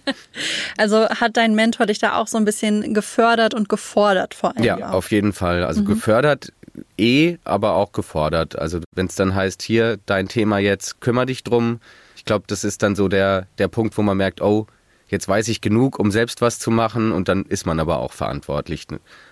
Also 0.77 1.09
hat 1.09 1.37
dein 1.37 1.55
Mentor 1.55 1.87
dich 1.87 1.99
da 1.99 2.17
auch 2.17 2.27
so 2.27 2.37
ein 2.37 2.45
bisschen 2.45 2.95
gefördert 2.95 3.55
und 3.55 3.69
gefordert 3.69 4.35
vor 4.35 4.57
allem? 4.57 4.65
Ja, 4.65 4.77
auch. 4.91 4.95
auf 4.95 5.11
jeden 5.11 5.33
Fall. 5.33 5.65
Also 5.65 5.83
mhm. 5.83 5.87
gefördert 5.87 6.53
eh, 6.99 7.37
aber 7.45 7.75
auch 7.75 7.93
gefordert. 7.93 8.59
Also 8.59 8.81
wenn 8.93 9.07
es 9.07 9.15
dann 9.15 9.35
heißt, 9.35 9.63
hier 9.63 9.99
dein 10.07 10.29
Thema 10.29 10.59
jetzt, 10.59 11.01
kümmere 11.01 11.27
dich 11.27 11.45
drum. 11.45 11.81
Ich 12.17 12.25
glaube, 12.25 12.45
das 12.47 12.65
ist 12.65 12.83
dann 12.83 12.97
so 12.97 13.09
der, 13.09 13.47
der 13.59 13.69
Punkt, 13.69 13.97
wo 13.99 14.03
man 14.03 14.17
merkt, 14.17 14.41
oh, 14.41 14.67
jetzt 15.09 15.29
weiß 15.29 15.49
ich 15.49 15.61
genug, 15.61 15.99
um 15.99 16.11
selbst 16.11 16.41
was 16.41 16.59
zu 16.59 16.71
machen 16.71 17.13
und 17.13 17.29
dann 17.29 17.45
ist 17.45 17.67
man 17.67 17.81
aber 17.81 17.99
auch 17.99 18.13
verantwortlich. 18.13 18.87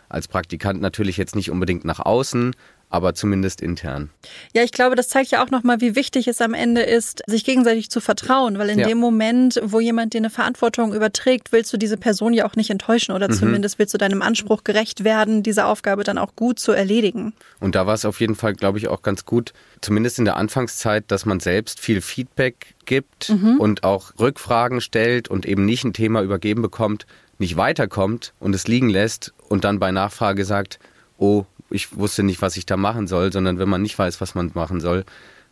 Als 0.08 0.28
Praktikant 0.28 0.80
natürlich 0.80 1.16
jetzt 1.16 1.34
nicht 1.36 1.50
unbedingt 1.50 1.84
nach 1.84 2.00
außen, 2.00 2.54
aber 2.92 3.14
zumindest 3.14 3.62
intern. 3.62 4.10
Ja, 4.52 4.62
ich 4.62 4.70
glaube, 4.70 4.96
das 4.96 5.08
zeigt 5.08 5.30
ja 5.30 5.42
auch 5.42 5.50
nochmal, 5.50 5.80
wie 5.80 5.96
wichtig 5.96 6.28
es 6.28 6.42
am 6.42 6.52
Ende 6.52 6.82
ist, 6.82 7.22
sich 7.26 7.42
gegenseitig 7.42 7.90
zu 7.90 8.00
vertrauen, 8.00 8.58
weil 8.58 8.68
in 8.68 8.78
ja. 8.78 8.86
dem 8.86 8.98
Moment, 8.98 9.58
wo 9.64 9.80
jemand 9.80 10.12
dir 10.12 10.18
eine 10.18 10.28
Verantwortung 10.28 10.92
überträgt, 10.92 11.52
willst 11.52 11.72
du 11.72 11.78
diese 11.78 11.96
Person 11.96 12.34
ja 12.34 12.44
auch 12.44 12.54
nicht 12.54 12.68
enttäuschen 12.68 13.12
oder 13.12 13.28
mhm. 13.28 13.32
zumindest 13.32 13.78
willst 13.78 13.94
du 13.94 13.98
deinem 13.98 14.20
Anspruch 14.20 14.62
gerecht 14.62 15.04
werden, 15.04 15.42
diese 15.42 15.64
Aufgabe 15.64 16.04
dann 16.04 16.18
auch 16.18 16.36
gut 16.36 16.58
zu 16.58 16.72
erledigen. 16.72 17.32
Und 17.60 17.74
da 17.74 17.86
war 17.86 17.94
es 17.94 18.04
auf 18.04 18.20
jeden 18.20 18.34
Fall, 18.34 18.52
glaube 18.52 18.76
ich, 18.76 18.88
auch 18.88 19.00
ganz 19.00 19.24
gut, 19.24 19.54
zumindest 19.80 20.18
in 20.18 20.26
der 20.26 20.36
Anfangszeit, 20.36 21.04
dass 21.08 21.24
man 21.24 21.40
selbst 21.40 21.80
viel 21.80 22.02
Feedback 22.02 22.74
gibt 22.84 23.30
mhm. 23.30 23.58
und 23.58 23.84
auch 23.84 24.12
Rückfragen 24.20 24.82
stellt 24.82 25.28
und 25.28 25.46
eben 25.46 25.64
nicht 25.64 25.84
ein 25.84 25.94
Thema 25.94 26.20
übergeben 26.20 26.60
bekommt, 26.60 27.06
nicht 27.38 27.56
weiterkommt 27.56 28.34
und 28.38 28.54
es 28.54 28.68
liegen 28.68 28.90
lässt 28.90 29.32
und 29.48 29.64
dann 29.64 29.78
bei 29.78 29.90
Nachfrage 29.92 30.44
sagt, 30.44 30.78
oh, 31.22 31.46
ich 31.72 31.96
wusste 31.96 32.22
nicht, 32.22 32.42
was 32.42 32.56
ich 32.56 32.66
da 32.66 32.76
machen 32.76 33.06
soll, 33.06 33.32
sondern 33.32 33.58
wenn 33.58 33.68
man 33.68 33.82
nicht 33.82 33.98
weiß, 33.98 34.20
was 34.20 34.34
man 34.34 34.50
machen 34.54 34.80
soll, 34.80 35.04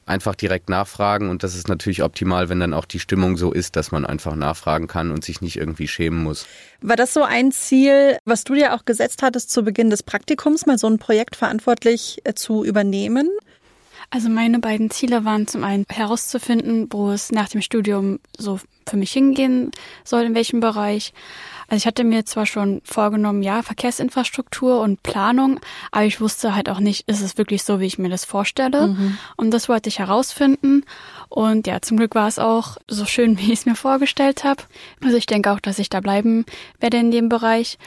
einfach 0.07 0.35
direkt 0.35 0.69
nachfragen 0.69 1.31
und 1.31 1.43
das 1.43 1.55
ist 1.55 1.69
natürlich 1.69 2.03
optimal, 2.03 2.49
wenn 2.49 2.61
dann 2.61 2.75
auch 2.75 2.85
die 2.85 2.99
Stimmung 2.99 3.37
so 3.37 3.53
ist, 3.53 3.77
dass 3.77 3.93
man 3.93 4.05
einfach 4.05 4.35
nachfragen 4.35 4.89
kann 4.89 5.12
und 5.12 5.25
sich 5.25 5.41
nicht 5.41 5.57
irgendwie 5.57 5.89
schämen 5.89 6.23
muss. 6.23 6.47
War 6.81 6.97
das 6.97 7.15
so 7.15 7.23
ein 7.23 7.53
Ziel, 7.53 8.19
was 8.25 8.45
du 8.45 8.55
dir 8.55 8.75
auch 8.75 8.85
gesetzt 8.85 9.23
hattest 9.23 9.50
zu 9.50 9.62
Beginn 9.62 9.89
des 9.89 10.03
Praktikums, 10.03 10.67
mal 10.67 10.79
so 10.79 10.89
ein 10.89 10.99
Projekt 10.99 11.37
verantwortlich 11.37 12.21
äh, 12.25 12.35
zu 12.35 12.65
übernehmen? 12.65 13.29
Also 14.12 14.29
meine 14.29 14.59
beiden 14.59 14.91
Ziele 14.91 15.25
waren 15.25 15.47
zum 15.47 15.62
einen 15.62 15.85
herauszufinden, 15.89 16.89
wo 16.91 17.12
es 17.12 17.31
nach 17.31 17.49
dem 17.49 17.62
Studium 17.62 18.19
so 18.37 18.59
für 18.89 18.97
mich 18.97 19.12
hingehen 19.12 19.71
soll, 20.05 20.25
in 20.25 20.35
welchem 20.35 20.59
Bereich. 20.59 21.12
Also 21.71 21.83
ich 21.83 21.87
hatte 21.87 22.03
mir 22.03 22.27
zwar 22.27 22.47
schon 22.47 22.83
vorgenommen, 22.85 23.45
ja, 23.45 23.62
Verkehrsinfrastruktur 23.62 24.81
und 24.81 25.05
Planung, 25.05 25.61
aber 25.93 26.05
ich 26.05 26.21
wusste 26.21 26.57
halt 26.57 26.69
auch 26.69 26.81
nicht, 26.81 27.09
ist 27.09 27.21
es 27.21 27.39
wirklich 27.39 27.62
so, 27.62 27.79
wie 27.79 27.87
ich 27.87 27.97
mir 27.97 28.09
das 28.09 28.25
vorstelle. 28.25 28.89
Mhm. 28.89 29.19
Und 29.37 29.53
das 29.53 29.69
wollte 29.69 29.89
ich 29.89 30.00
herausfinden. 30.00 30.85
Und 31.29 31.69
ja, 31.69 31.81
zum 31.81 31.97
Glück 31.97 32.17
war 32.17 32.27
es 32.27 32.41
auch 32.41 32.77
so 32.89 33.05
schön, 33.05 33.39
wie 33.39 33.53
ich 33.53 33.61
es 33.61 33.67
mir 33.67 33.77
vorgestellt 33.77 34.43
habe. 34.43 34.65
Also 35.03 35.17
ich 35.17 35.27
denke 35.27 35.53
auch, 35.53 35.61
dass 35.61 35.79
ich 35.79 35.89
da 35.89 36.00
bleiben 36.00 36.45
werde 36.81 36.97
in 36.97 37.12
dem 37.12 37.29
Bereich. 37.29 37.79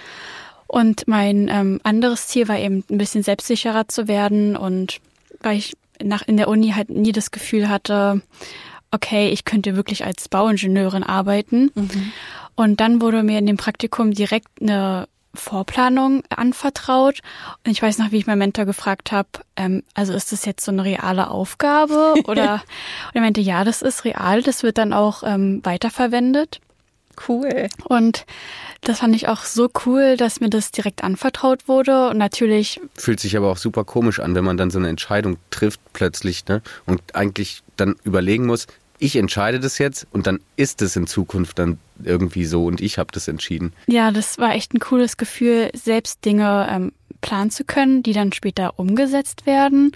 Und 0.67 1.05
mein 1.09 1.49
ähm, 1.49 1.81
anderes 1.83 2.27
Ziel 2.27 2.47
war 2.47 2.57
eben 2.57 2.85
ein 2.89 2.97
bisschen 2.97 3.21
selbstsicherer 3.21 3.89
zu 3.89 4.07
werden 4.07 4.55
und 4.55 5.01
weil 5.41 5.57
ich 5.57 5.75
nach, 6.01 6.21
in 6.23 6.37
der 6.37 6.47
Uni 6.47 6.71
halt 6.71 6.89
nie 6.89 7.11
das 7.11 7.31
Gefühl 7.31 7.67
hatte, 7.67 8.21
okay, 8.93 9.29
ich 9.29 9.43
könnte 9.43 9.75
wirklich 9.75 10.05
als 10.05 10.29
Bauingenieurin 10.29 11.03
arbeiten. 11.03 11.71
Mhm. 11.73 12.11
Und 12.55 12.79
dann 12.79 13.01
wurde 13.01 13.23
mir 13.23 13.39
in 13.39 13.47
dem 13.47 13.57
Praktikum 13.57 14.13
direkt 14.13 14.47
eine 14.61 15.07
Vorplanung 15.33 16.23
anvertraut. 16.29 17.19
Und 17.65 17.71
ich 17.71 17.81
weiß 17.81 17.97
noch, 17.97 18.11
wie 18.11 18.17
ich 18.17 18.27
meinen 18.27 18.37
Mentor 18.37 18.65
gefragt 18.65 19.11
habe, 19.11 19.29
ähm, 19.55 19.83
also 19.95 20.13
ist 20.13 20.31
das 20.31 20.45
jetzt 20.45 20.63
so 20.63 20.71
eine 20.71 20.83
reale 20.83 21.31
Aufgabe? 21.31 22.13
Oder 22.25 22.53
und 22.53 23.15
er 23.15 23.21
meinte, 23.21 23.41
ja, 23.41 23.63
das 23.63 23.81
ist 23.81 24.05
real, 24.05 24.43
das 24.43 24.61
wird 24.61 24.77
dann 24.77 24.93
auch 24.93 25.23
ähm, 25.25 25.61
weiterverwendet. 25.63 26.61
Cool. 27.27 27.67
Und 27.85 28.25
das 28.81 28.99
fand 28.99 29.15
ich 29.15 29.27
auch 29.27 29.43
so 29.43 29.69
cool, 29.85 30.17
dass 30.17 30.39
mir 30.39 30.49
das 30.49 30.71
direkt 30.71 31.03
anvertraut 31.03 31.67
wurde. 31.67 32.09
Und 32.09 32.17
natürlich. 32.17 32.81
Fühlt 32.95 33.19
sich 33.19 33.37
aber 33.37 33.51
auch 33.51 33.57
super 33.57 33.83
komisch 33.83 34.19
an, 34.19 34.35
wenn 34.35 34.43
man 34.43 34.57
dann 34.57 34.71
so 34.71 34.79
eine 34.79 34.89
Entscheidung 34.89 35.37
trifft 35.51 35.79
plötzlich, 35.93 36.47
ne? 36.47 36.61
Und 36.85 37.15
eigentlich 37.15 37.63
dann 37.77 37.95
überlegen 38.03 38.45
muss, 38.45 38.67
ich 38.99 39.15
entscheide 39.15 39.59
das 39.59 39.77
jetzt 39.77 40.07
und 40.11 40.27
dann 40.27 40.39
ist 40.55 40.81
es 40.81 40.95
in 40.95 41.07
Zukunft 41.07 41.59
dann 41.59 41.77
irgendwie 42.03 42.45
so 42.45 42.65
und 42.65 42.81
ich 42.81 42.97
habe 42.97 43.11
das 43.11 43.27
entschieden. 43.27 43.73
Ja, 43.87 44.11
das 44.11 44.37
war 44.37 44.55
echt 44.55 44.73
ein 44.73 44.79
cooles 44.79 45.17
Gefühl, 45.17 45.69
selbst 45.73 46.23
Dinge 46.25 46.67
ähm, 46.69 46.91
planen 47.21 47.51
zu 47.51 47.63
können, 47.63 48.03
die 48.03 48.13
dann 48.13 48.33
später 48.33 48.77
umgesetzt 48.79 49.45
werden. 49.45 49.91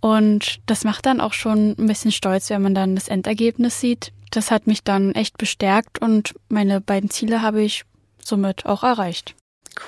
Und 0.00 0.60
das 0.66 0.84
macht 0.84 1.06
dann 1.06 1.20
auch 1.20 1.32
schon 1.32 1.74
ein 1.78 1.86
bisschen 1.86 2.12
stolz, 2.12 2.50
wenn 2.50 2.62
man 2.62 2.74
dann 2.74 2.94
das 2.94 3.08
Endergebnis 3.08 3.80
sieht. 3.80 4.12
Das 4.30 4.50
hat 4.50 4.66
mich 4.66 4.84
dann 4.84 5.12
echt 5.12 5.38
bestärkt 5.38 6.00
und 6.00 6.34
meine 6.48 6.80
beiden 6.80 7.10
Ziele 7.10 7.42
habe 7.42 7.62
ich 7.62 7.84
somit 8.22 8.66
auch 8.66 8.84
erreicht. 8.84 9.34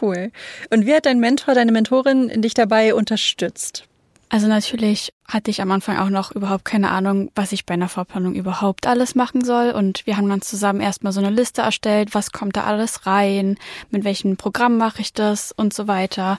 Cool. 0.01 0.31
Und 0.71 0.87
wie 0.87 0.95
hat 0.95 1.07
dein 1.07 1.21
Mentor, 1.21 1.55
deine 1.55 1.73
Mentorin 1.73 2.43
dich 2.43 2.55
dabei 2.55 2.95
unterstützt? 2.95 3.85
Also 4.33 4.47
natürlich 4.47 5.13
hatte 5.27 5.51
ich 5.51 5.61
am 5.61 5.73
Anfang 5.73 5.99
auch 5.99 6.09
noch 6.09 6.31
überhaupt 6.31 6.65
keine 6.65 6.93
Ahnung, 6.93 7.33
was 7.35 7.51
ich 7.51 7.67
bei 7.67 7.75
einer 7.75 7.89
Vorplanung 7.89 8.35
überhaupt 8.35 8.87
alles 8.87 9.17
machen 9.17 9.45
soll. 9.45 9.73
Und 9.73 10.07
wir 10.07 10.17
haben 10.17 10.29
dann 10.29 10.41
zusammen 10.41 10.81
erstmal 10.81 11.13
so 11.13 11.19
eine 11.19 11.31
Liste 11.31 11.63
erstellt, 11.63 12.15
was 12.15 12.31
kommt 12.31 12.57
da 12.57 12.63
alles 12.63 13.07
rein, 13.07 13.59
mit 13.91 14.05
welchem 14.05 14.37
Programm 14.37 14.77
mache 14.77 15.01
ich 15.01 15.13
das 15.13 15.51
und 15.51 15.75
so 15.75 15.89
weiter. 15.89 16.39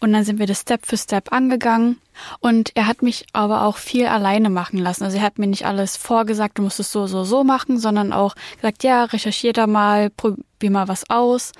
Und 0.00 0.12
dann 0.12 0.22
sind 0.22 0.38
wir 0.38 0.46
das 0.46 0.60
Step 0.60 0.84
für 0.84 0.98
Step 0.98 1.32
angegangen. 1.32 1.98
Und 2.40 2.76
er 2.76 2.86
hat 2.86 3.00
mich 3.00 3.24
aber 3.32 3.64
auch 3.64 3.78
viel 3.78 4.06
alleine 4.06 4.50
machen 4.50 4.78
lassen. 4.78 5.04
Also 5.04 5.16
er 5.16 5.22
hat 5.22 5.38
mir 5.38 5.46
nicht 5.46 5.64
alles 5.64 5.96
vorgesagt, 5.96 6.58
du 6.58 6.62
musst 6.62 6.78
es 6.78 6.92
so, 6.92 7.06
so, 7.06 7.24
so 7.24 7.42
machen, 7.42 7.78
sondern 7.78 8.12
auch 8.12 8.34
gesagt, 8.56 8.84
ja, 8.84 9.04
recherchier 9.04 9.54
da 9.54 9.66
mal, 9.66 10.10
probier 10.10 10.70
mal 10.70 10.88
was 10.88 11.08
aus. 11.08 11.52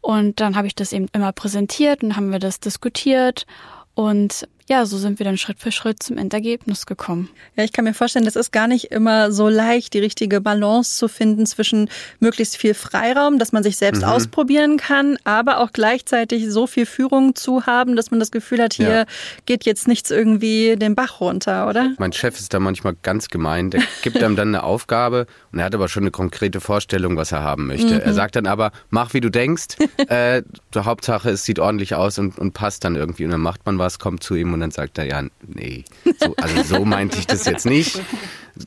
Und 0.00 0.40
dann 0.40 0.56
habe 0.56 0.66
ich 0.66 0.74
das 0.74 0.92
eben 0.92 1.06
immer 1.12 1.30
präsentiert 1.30 2.02
und 2.02 2.16
haben 2.16 2.32
wir 2.32 2.40
das 2.40 2.58
diskutiert. 2.58 3.46
Und 3.94 4.48
ja, 4.70 4.86
so 4.86 4.98
sind 4.98 5.18
wir 5.18 5.24
dann 5.24 5.36
Schritt 5.36 5.58
für 5.58 5.72
Schritt 5.72 6.00
zum 6.00 6.16
Endergebnis 6.16 6.86
gekommen. 6.86 7.28
Ja, 7.56 7.64
ich 7.64 7.72
kann 7.72 7.84
mir 7.84 7.92
vorstellen, 7.92 8.24
das 8.24 8.36
ist 8.36 8.52
gar 8.52 8.68
nicht 8.68 8.92
immer 8.92 9.32
so 9.32 9.48
leicht, 9.48 9.94
die 9.94 9.98
richtige 9.98 10.40
Balance 10.40 10.96
zu 10.96 11.08
finden 11.08 11.44
zwischen 11.44 11.90
möglichst 12.20 12.56
viel 12.56 12.74
Freiraum, 12.74 13.40
dass 13.40 13.50
man 13.50 13.64
sich 13.64 13.76
selbst 13.76 14.02
mhm. 14.02 14.08
ausprobieren 14.08 14.76
kann, 14.76 15.18
aber 15.24 15.58
auch 15.58 15.72
gleichzeitig 15.72 16.48
so 16.48 16.68
viel 16.68 16.86
Führung 16.86 17.34
zu 17.34 17.66
haben, 17.66 17.96
dass 17.96 18.12
man 18.12 18.20
das 18.20 18.30
Gefühl 18.30 18.62
hat, 18.62 18.74
hier 18.74 18.88
ja. 18.88 19.04
geht 19.44 19.64
jetzt 19.64 19.88
nichts 19.88 20.12
irgendwie 20.12 20.76
den 20.76 20.94
Bach 20.94 21.20
runter, 21.20 21.68
oder? 21.68 21.92
Mein 21.98 22.12
Chef 22.12 22.38
ist 22.38 22.54
da 22.54 22.60
manchmal 22.60 22.94
ganz 23.02 23.28
gemein. 23.28 23.70
Der 23.70 23.82
gibt 24.02 24.22
einem 24.22 24.36
dann 24.36 24.48
eine 24.48 24.62
Aufgabe 24.62 25.26
und 25.50 25.58
er 25.58 25.64
hat 25.64 25.74
aber 25.74 25.88
schon 25.88 26.04
eine 26.04 26.12
konkrete 26.12 26.60
Vorstellung, 26.60 27.16
was 27.16 27.32
er 27.32 27.42
haben 27.42 27.66
möchte. 27.66 27.94
Mhm. 27.94 28.00
Er 28.02 28.14
sagt 28.14 28.36
dann 28.36 28.46
aber, 28.46 28.70
mach 28.90 29.14
wie 29.14 29.20
du 29.20 29.30
denkst. 29.30 29.78
äh, 30.06 30.44
die 30.72 30.78
Hauptsache, 30.78 31.30
es 31.30 31.42
sieht 31.42 31.58
ordentlich 31.58 31.96
aus 31.96 32.20
und, 32.20 32.38
und 32.38 32.52
passt 32.52 32.84
dann 32.84 32.94
irgendwie. 32.94 33.24
Und 33.24 33.32
dann 33.32 33.40
macht 33.40 33.66
man 33.66 33.76
was, 33.76 33.98
kommt 33.98 34.22
zu 34.22 34.36
ihm 34.36 34.52
und 34.52 34.59
und 34.60 34.64
dann 34.64 34.70
sagt 34.72 34.98
er, 34.98 35.06
ja, 35.06 35.22
nee, 35.46 35.84
so, 36.18 36.34
also 36.36 36.62
so 36.62 36.84
meinte 36.84 37.18
ich 37.18 37.26
das 37.26 37.46
jetzt 37.46 37.64
nicht. 37.64 37.98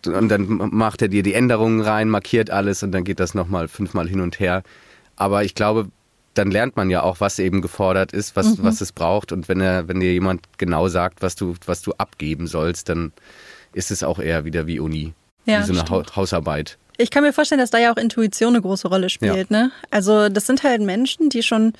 Und 0.07 0.29
dann 0.29 0.47
macht 0.71 1.03
er 1.03 1.07
dir 1.07 1.21
die 1.21 1.35
Änderungen 1.35 1.81
rein, 1.81 2.09
markiert 2.09 2.49
alles 2.49 2.81
und 2.81 2.91
dann 2.91 3.03
geht 3.03 3.19
das 3.19 3.35
nochmal 3.35 3.67
fünfmal 3.67 4.09
hin 4.09 4.21
und 4.21 4.39
her. 4.39 4.63
Aber 5.15 5.43
ich 5.43 5.53
glaube, 5.53 5.89
dann 6.33 6.49
lernt 6.49 6.75
man 6.75 6.89
ja 6.89 7.03
auch, 7.03 7.19
was 7.19 7.37
eben 7.37 7.61
gefordert 7.61 8.11
ist, 8.11 8.35
was, 8.35 8.57
mhm. 8.57 8.63
was 8.63 8.81
es 8.81 8.91
braucht. 8.91 9.31
Und 9.31 9.47
wenn 9.49 9.61
er, 9.61 9.87
wenn 9.87 9.99
dir 9.99 10.11
jemand 10.11 10.41
genau 10.57 10.87
sagt, 10.87 11.21
was 11.21 11.35
du, 11.35 11.53
was 11.67 11.83
du 11.83 11.91
abgeben 11.93 12.47
sollst, 12.47 12.89
dann 12.89 13.13
ist 13.73 13.91
es 13.91 14.03
auch 14.03 14.17
eher 14.17 14.43
wieder 14.43 14.65
wie 14.65 14.79
Uni, 14.79 15.13
ja, 15.45 15.59
wie 15.59 15.73
so 15.73 15.79
eine 15.79 15.87
ha 15.87 16.15
Hausarbeit. 16.15 16.79
Ich 16.97 17.11
kann 17.11 17.23
mir 17.23 17.33
vorstellen, 17.33 17.59
dass 17.59 17.71
da 17.71 17.77
ja 17.77 17.91
auch 17.91 17.97
Intuition 17.97 18.53
eine 18.53 18.61
große 18.61 18.87
Rolle 18.87 19.09
spielt. 19.09 19.49
Ja. 19.51 19.57
Ne? 19.57 19.71
Also 19.91 20.29
das 20.29 20.47
sind 20.47 20.63
halt 20.63 20.81
Menschen, 20.81 21.29
die 21.29 21.43
schon 21.43 21.73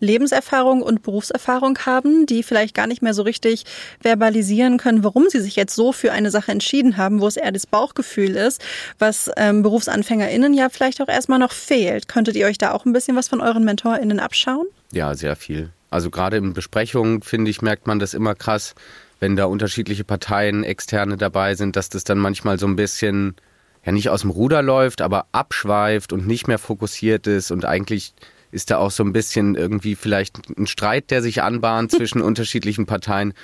Lebenserfahrung 0.00 0.82
und 0.82 1.02
Berufserfahrung 1.02 1.78
haben, 1.86 2.26
die 2.26 2.42
vielleicht 2.42 2.74
gar 2.74 2.86
nicht 2.86 3.02
mehr 3.02 3.14
so 3.14 3.22
richtig 3.22 3.64
verbalisieren 4.00 4.78
können, 4.78 5.04
warum 5.04 5.28
sie 5.28 5.40
sich 5.40 5.56
jetzt 5.56 5.74
so 5.74 5.92
für 5.92 6.12
eine 6.12 6.30
Sache 6.30 6.52
entschieden 6.52 6.96
haben, 6.96 7.20
wo 7.20 7.26
es 7.26 7.36
eher 7.36 7.52
das 7.52 7.66
Bauchgefühl 7.66 8.36
ist, 8.36 8.62
was 8.98 9.30
ähm, 9.36 9.62
BerufsanfängerInnen 9.62 10.54
ja 10.54 10.68
vielleicht 10.68 11.00
auch 11.00 11.08
erstmal 11.08 11.38
noch 11.38 11.52
fehlt. 11.52 12.08
Könntet 12.08 12.36
ihr 12.36 12.46
euch 12.46 12.58
da 12.58 12.72
auch 12.72 12.84
ein 12.84 12.92
bisschen 12.92 13.16
was 13.16 13.28
von 13.28 13.40
euren 13.40 13.64
MentorInnen 13.64 14.20
abschauen? 14.20 14.66
Ja, 14.92 15.14
sehr 15.14 15.36
viel. 15.36 15.70
Also 15.90 16.10
gerade 16.10 16.36
in 16.36 16.52
Besprechungen, 16.52 17.22
finde 17.22 17.50
ich, 17.50 17.62
merkt 17.62 17.86
man 17.86 17.98
das 17.98 18.14
immer 18.14 18.34
krass, 18.34 18.74
wenn 19.20 19.36
da 19.36 19.46
unterschiedliche 19.46 20.04
Parteien, 20.04 20.64
Externe 20.64 21.16
dabei 21.16 21.54
sind, 21.54 21.76
dass 21.76 21.88
das 21.88 22.04
dann 22.04 22.18
manchmal 22.18 22.58
so 22.58 22.66
ein 22.66 22.76
bisschen 22.76 23.36
ja 23.84 23.92
nicht 23.92 24.10
aus 24.10 24.22
dem 24.22 24.30
Ruder 24.30 24.62
läuft, 24.62 25.00
aber 25.00 25.26
abschweift 25.32 26.12
und 26.12 26.26
nicht 26.26 26.48
mehr 26.48 26.58
fokussiert 26.58 27.26
ist 27.26 27.50
und 27.50 27.64
eigentlich 27.64 28.14
ist 28.50 28.70
da 28.70 28.78
auch 28.78 28.90
so 28.90 29.02
ein 29.02 29.12
bisschen 29.12 29.54
irgendwie 29.54 29.94
vielleicht 29.94 30.38
ein 30.56 30.66
Streit, 30.66 31.10
der 31.10 31.22
sich 31.22 31.42
anbahnt 31.42 31.90
zwischen 31.92 32.20
unterschiedlichen 32.20 32.86
Parteien. 32.86 33.34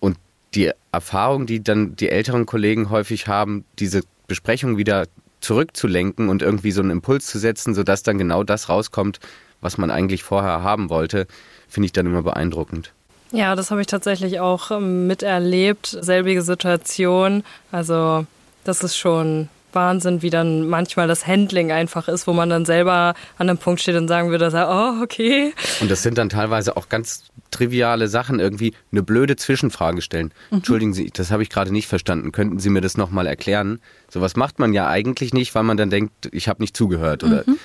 Und 0.00 0.16
die 0.54 0.70
Erfahrung, 0.92 1.46
die 1.46 1.62
dann 1.62 1.96
die 1.96 2.08
älteren 2.08 2.46
Kollegen 2.46 2.90
häufig 2.90 3.26
haben, 3.28 3.64
diese 3.78 4.02
Besprechung 4.26 4.76
wieder 4.76 5.06
zurückzulenken 5.40 6.28
und 6.28 6.42
irgendwie 6.42 6.72
so 6.72 6.80
einen 6.80 6.90
Impuls 6.90 7.26
zu 7.26 7.38
setzen, 7.38 7.74
sodass 7.74 8.02
dann 8.02 8.18
genau 8.18 8.42
das 8.42 8.68
rauskommt, 8.68 9.20
was 9.60 9.78
man 9.78 9.90
eigentlich 9.90 10.22
vorher 10.22 10.62
haben 10.62 10.90
wollte, 10.90 11.26
finde 11.68 11.86
ich 11.86 11.92
dann 11.92 12.06
immer 12.06 12.22
beeindruckend. 12.22 12.92
Ja, 13.30 13.54
das 13.54 13.70
habe 13.70 13.80
ich 13.80 13.86
tatsächlich 13.86 14.40
auch 14.40 14.70
ähm, 14.70 15.06
miterlebt. 15.06 15.86
Selbige 16.00 16.42
Situation. 16.42 17.44
Also 17.70 18.26
das 18.64 18.82
ist 18.82 18.96
schon 18.96 19.48
Wahnsinn, 19.72 20.22
wie 20.22 20.30
dann 20.30 20.68
manchmal 20.68 21.08
das 21.08 21.26
Handling 21.26 21.72
einfach 21.72 22.08
ist, 22.08 22.26
wo 22.26 22.32
man 22.32 22.50
dann 22.50 22.64
selber 22.64 23.14
an 23.38 23.48
einem 23.48 23.58
Punkt 23.58 23.80
steht 23.80 23.96
und 23.96 24.08
sagen 24.08 24.30
würde, 24.30 24.50
oh, 24.52 25.02
okay. 25.02 25.52
Und 25.80 25.90
das 25.90 26.02
sind 26.02 26.18
dann 26.18 26.28
teilweise 26.28 26.76
auch 26.76 26.88
ganz 26.88 27.24
triviale 27.50 28.08
Sachen, 28.08 28.40
irgendwie 28.40 28.74
eine 28.92 29.02
blöde 29.02 29.36
Zwischenfrage 29.36 30.02
stellen. 30.02 30.32
Mhm. 30.50 30.58
Entschuldigen 30.58 30.94
Sie, 30.94 31.10
das 31.12 31.30
habe 31.30 31.42
ich 31.42 31.50
gerade 31.50 31.72
nicht 31.72 31.86
verstanden. 31.86 32.32
Könnten 32.32 32.58
Sie 32.58 32.70
mir 32.70 32.80
das 32.80 32.96
nochmal 32.96 33.26
erklären? 33.26 33.80
Sowas 34.10 34.36
macht 34.36 34.58
man 34.58 34.72
ja 34.72 34.88
eigentlich 34.88 35.32
nicht, 35.32 35.54
weil 35.54 35.62
man 35.62 35.76
dann 35.76 35.90
denkt, 35.90 36.28
ich 36.32 36.48
habe 36.48 36.62
nicht 36.62 36.76
zugehört 36.76 37.24
oder 37.24 37.44
mhm 37.46 37.58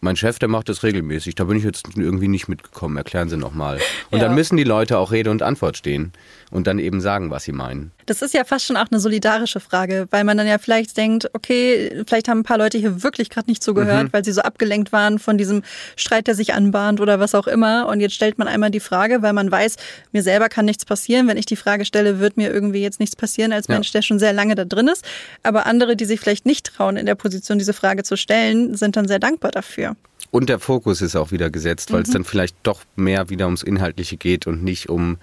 mein 0.00 0.16
Chef, 0.16 0.38
der 0.38 0.48
macht 0.48 0.68
das 0.68 0.82
regelmäßig. 0.82 1.34
Da 1.34 1.44
bin 1.44 1.56
ich 1.56 1.64
jetzt 1.64 1.86
irgendwie 1.96 2.28
nicht 2.28 2.48
mitgekommen. 2.48 2.96
Erklären 2.96 3.28
Sie 3.28 3.36
nochmal. 3.36 3.78
Und 4.10 4.18
ja. 4.18 4.26
dann 4.26 4.34
müssen 4.34 4.56
die 4.56 4.64
Leute 4.64 4.98
auch 4.98 5.10
Rede 5.10 5.30
und 5.30 5.42
Antwort 5.42 5.76
stehen 5.76 6.12
und 6.50 6.66
dann 6.66 6.78
eben 6.78 7.00
sagen, 7.00 7.30
was 7.30 7.44
sie 7.44 7.52
meinen. 7.52 7.92
Das 8.06 8.22
ist 8.22 8.32
ja 8.32 8.44
fast 8.44 8.64
schon 8.64 8.76
auch 8.76 8.86
eine 8.90 9.00
solidarische 9.00 9.60
Frage, 9.60 10.06
weil 10.10 10.24
man 10.24 10.38
dann 10.38 10.46
ja 10.46 10.58
vielleicht 10.58 10.96
denkt, 10.96 11.28
okay, 11.34 12.04
vielleicht 12.06 12.28
haben 12.28 12.40
ein 12.40 12.44
paar 12.44 12.58
Leute 12.58 12.78
hier 12.78 13.02
wirklich 13.02 13.28
gerade 13.28 13.50
nicht 13.50 13.62
zugehört, 13.62 14.04
mhm. 14.04 14.12
weil 14.12 14.24
sie 14.24 14.32
so 14.32 14.40
abgelenkt 14.40 14.92
waren 14.92 15.18
von 15.18 15.36
diesem 15.36 15.62
Streit, 15.96 16.26
der 16.26 16.34
sich 16.34 16.54
anbahnt 16.54 17.00
oder 17.00 17.20
was 17.20 17.34
auch 17.34 17.46
immer. 17.46 17.86
Und 17.88 18.00
jetzt 18.00 18.14
stellt 18.14 18.38
man 18.38 18.48
einmal 18.48 18.70
die 18.70 18.80
Frage, 18.80 19.22
weil 19.22 19.32
man 19.32 19.50
weiß, 19.50 19.76
mir 20.12 20.22
selber 20.22 20.48
kann 20.48 20.64
nichts 20.64 20.84
passieren. 20.84 21.28
Wenn 21.28 21.36
ich 21.36 21.46
die 21.46 21.56
Frage 21.56 21.84
stelle, 21.84 22.18
wird 22.18 22.36
mir 22.36 22.50
irgendwie 22.50 22.80
jetzt 22.80 23.00
nichts 23.00 23.16
passieren 23.16 23.52
als 23.52 23.68
Mensch, 23.68 23.88
ja. 23.88 23.92
der 23.92 24.02
schon 24.02 24.18
sehr 24.18 24.32
lange 24.32 24.54
da 24.54 24.64
drin 24.64 24.88
ist. 24.88 25.04
Aber 25.42 25.66
andere, 25.66 25.96
die 25.96 26.04
sich 26.06 26.20
vielleicht 26.20 26.46
nicht 26.46 26.66
trauen, 26.66 26.96
in 26.96 27.06
der 27.06 27.14
Position 27.14 27.58
diese 27.58 27.72
Frage 27.72 28.04
zu 28.04 28.16
stellen, 28.16 28.74
sind 28.74 28.96
dann 28.96 29.06
sehr 29.08 29.18
dankbar 29.18 29.50
dafür. 29.50 29.87
Und 30.30 30.48
der 30.48 30.58
Fokus 30.58 31.00
ist 31.00 31.16
auch 31.16 31.30
wieder 31.30 31.50
gesetzt, 31.50 31.92
weil 31.92 32.00
mhm. 32.00 32.04
es 32.04 32.10
dann 32.10 32.24
vielleicht 32.24 32.56
doch 32.62 32.82
mehr 32.96 33.30
wieder 33.30 33.46
ums 33.46 33.62
Inhaltliche 33.62 34.16
geht 34.16 34.46
und 34.46 34.62
nicht 34.62 34.88
um 34.88 35.18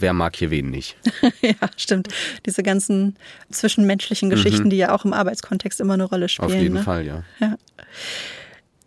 wer 0.00 0.12
mag 0.12 0.36
hier 0.36 0.50
wen 0.50 0.70
nicht. 0.70 0.96
ja, 1.40 1.54
stimmt. 1.76 2.08
Diese 2.46 2.62
ganzen 2.62 3.16
zwischenmenschlichen 3.50 4.30
Geschichten, 4.30 4.64
mhm. 4.64 4.70
die 4.70 4.76
ja 4.76 4.94
auch 4.94 5.04
im 5.04 5.12
Arbeitskontext 5.12 5.80
immer 5.80 5.94
eine 5.94 6.04
Rolle 6.04 6.28
spielen. 6.28 6.50
Auf 6.50 6.54
jeden 6.54 6.74
ne? 6.74 6.82
Fall, 6.82 7.04
ja. 7.04 7.24
ja. 7.40 7.56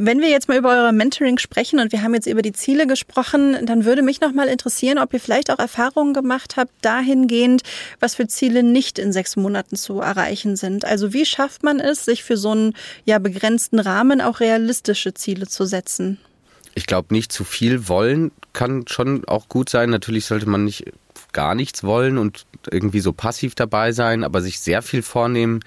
Wenn 0.04 0.20
wir 0.20 0.30
jetzt 0.30 0.48
mal 0.48 0.58
über 0.58 0.72
euer 0.72 0.92
Mentoring 0.92 1.38
sprechen 1.38 1.80
und 1.80 1.92
wir 1.92 2.02
haben 2.02 2.16
jetzt 2.16 2.26
über 2.26 2.42
die 2.42 2.54
Ziele 2.54 2.88
gesprochen, 2.88 3.68
dann 3.68 3.86
würde 3.86 4.02
mich 4.02 4.20
noch 4.20 4.34
mal 4.34 4.48
interessieren, 4.48 4.98
ob 4.98 5.14
ihr 5.14 5.20
vielleicht 5.20 5.52
auch 5.52 5.60
Erfahrungen 5.60 6.16
gemacht 6.16 6.58
habt 6.58 6.72
dahingehend, 6.82 7.62
was 8.00 8.16
für 8.16 8.26
Ziele 8.26 8.64
nicht 8.64 8.98
in 8.98 9.14
sechs 9.14 9.36
Monaten 9.36 9.76
zu 9.76 10.00
erreichen 10.00 10.56
sind. 10.56 10.86
Also 10.86 11.14
wie 11.14 11.24
schafft 11.24 11.62
man 11.62 11.80
es, 11.80 12.04
sich 12.04 12.24
für 12.24 12.36
so 12.36 12.50
einen 12.50 12.74
ja 13.06 13.20
begrenzten 13.20 13.78
Rahmen 13.78 14.22
auch 14.22 14.40
realistische 14.40 15.14
Ziele 15.14 15.46
zu 15.48 15.66
setzen? 15.66 16.18
Ich 16.74 16.88
glaube, 16.88 17.14
nicht 17.14 17.32
zu 17.32 17.44
viel 17.44 17.88
wollen 17.88 18.32
kann 18.54 18.86
schon 18.88 19.24
auch 19.26 19.50
gut 19.50 19.70
sein. 19.70 19.92
Natürlich 19.92 20.26
sollte 20.26 20.50
man 20.50 20.66
nicht 20.66 20.86
gar 21.32 21.54
nichts 21.54 21.84
wollen 21.84 22.18
und 22.18 22.48
irgendwie 22.72 23.02
so 23.02 23.14
passiv 23.14 23.54
dabei 23.54 23.92
sein, 23.92 24.24
aber 24.24 24.42
sich 24.42 24.62
sehr 24.62 24.82
viel 24.82 25.04
vornehmen 25.04 25.60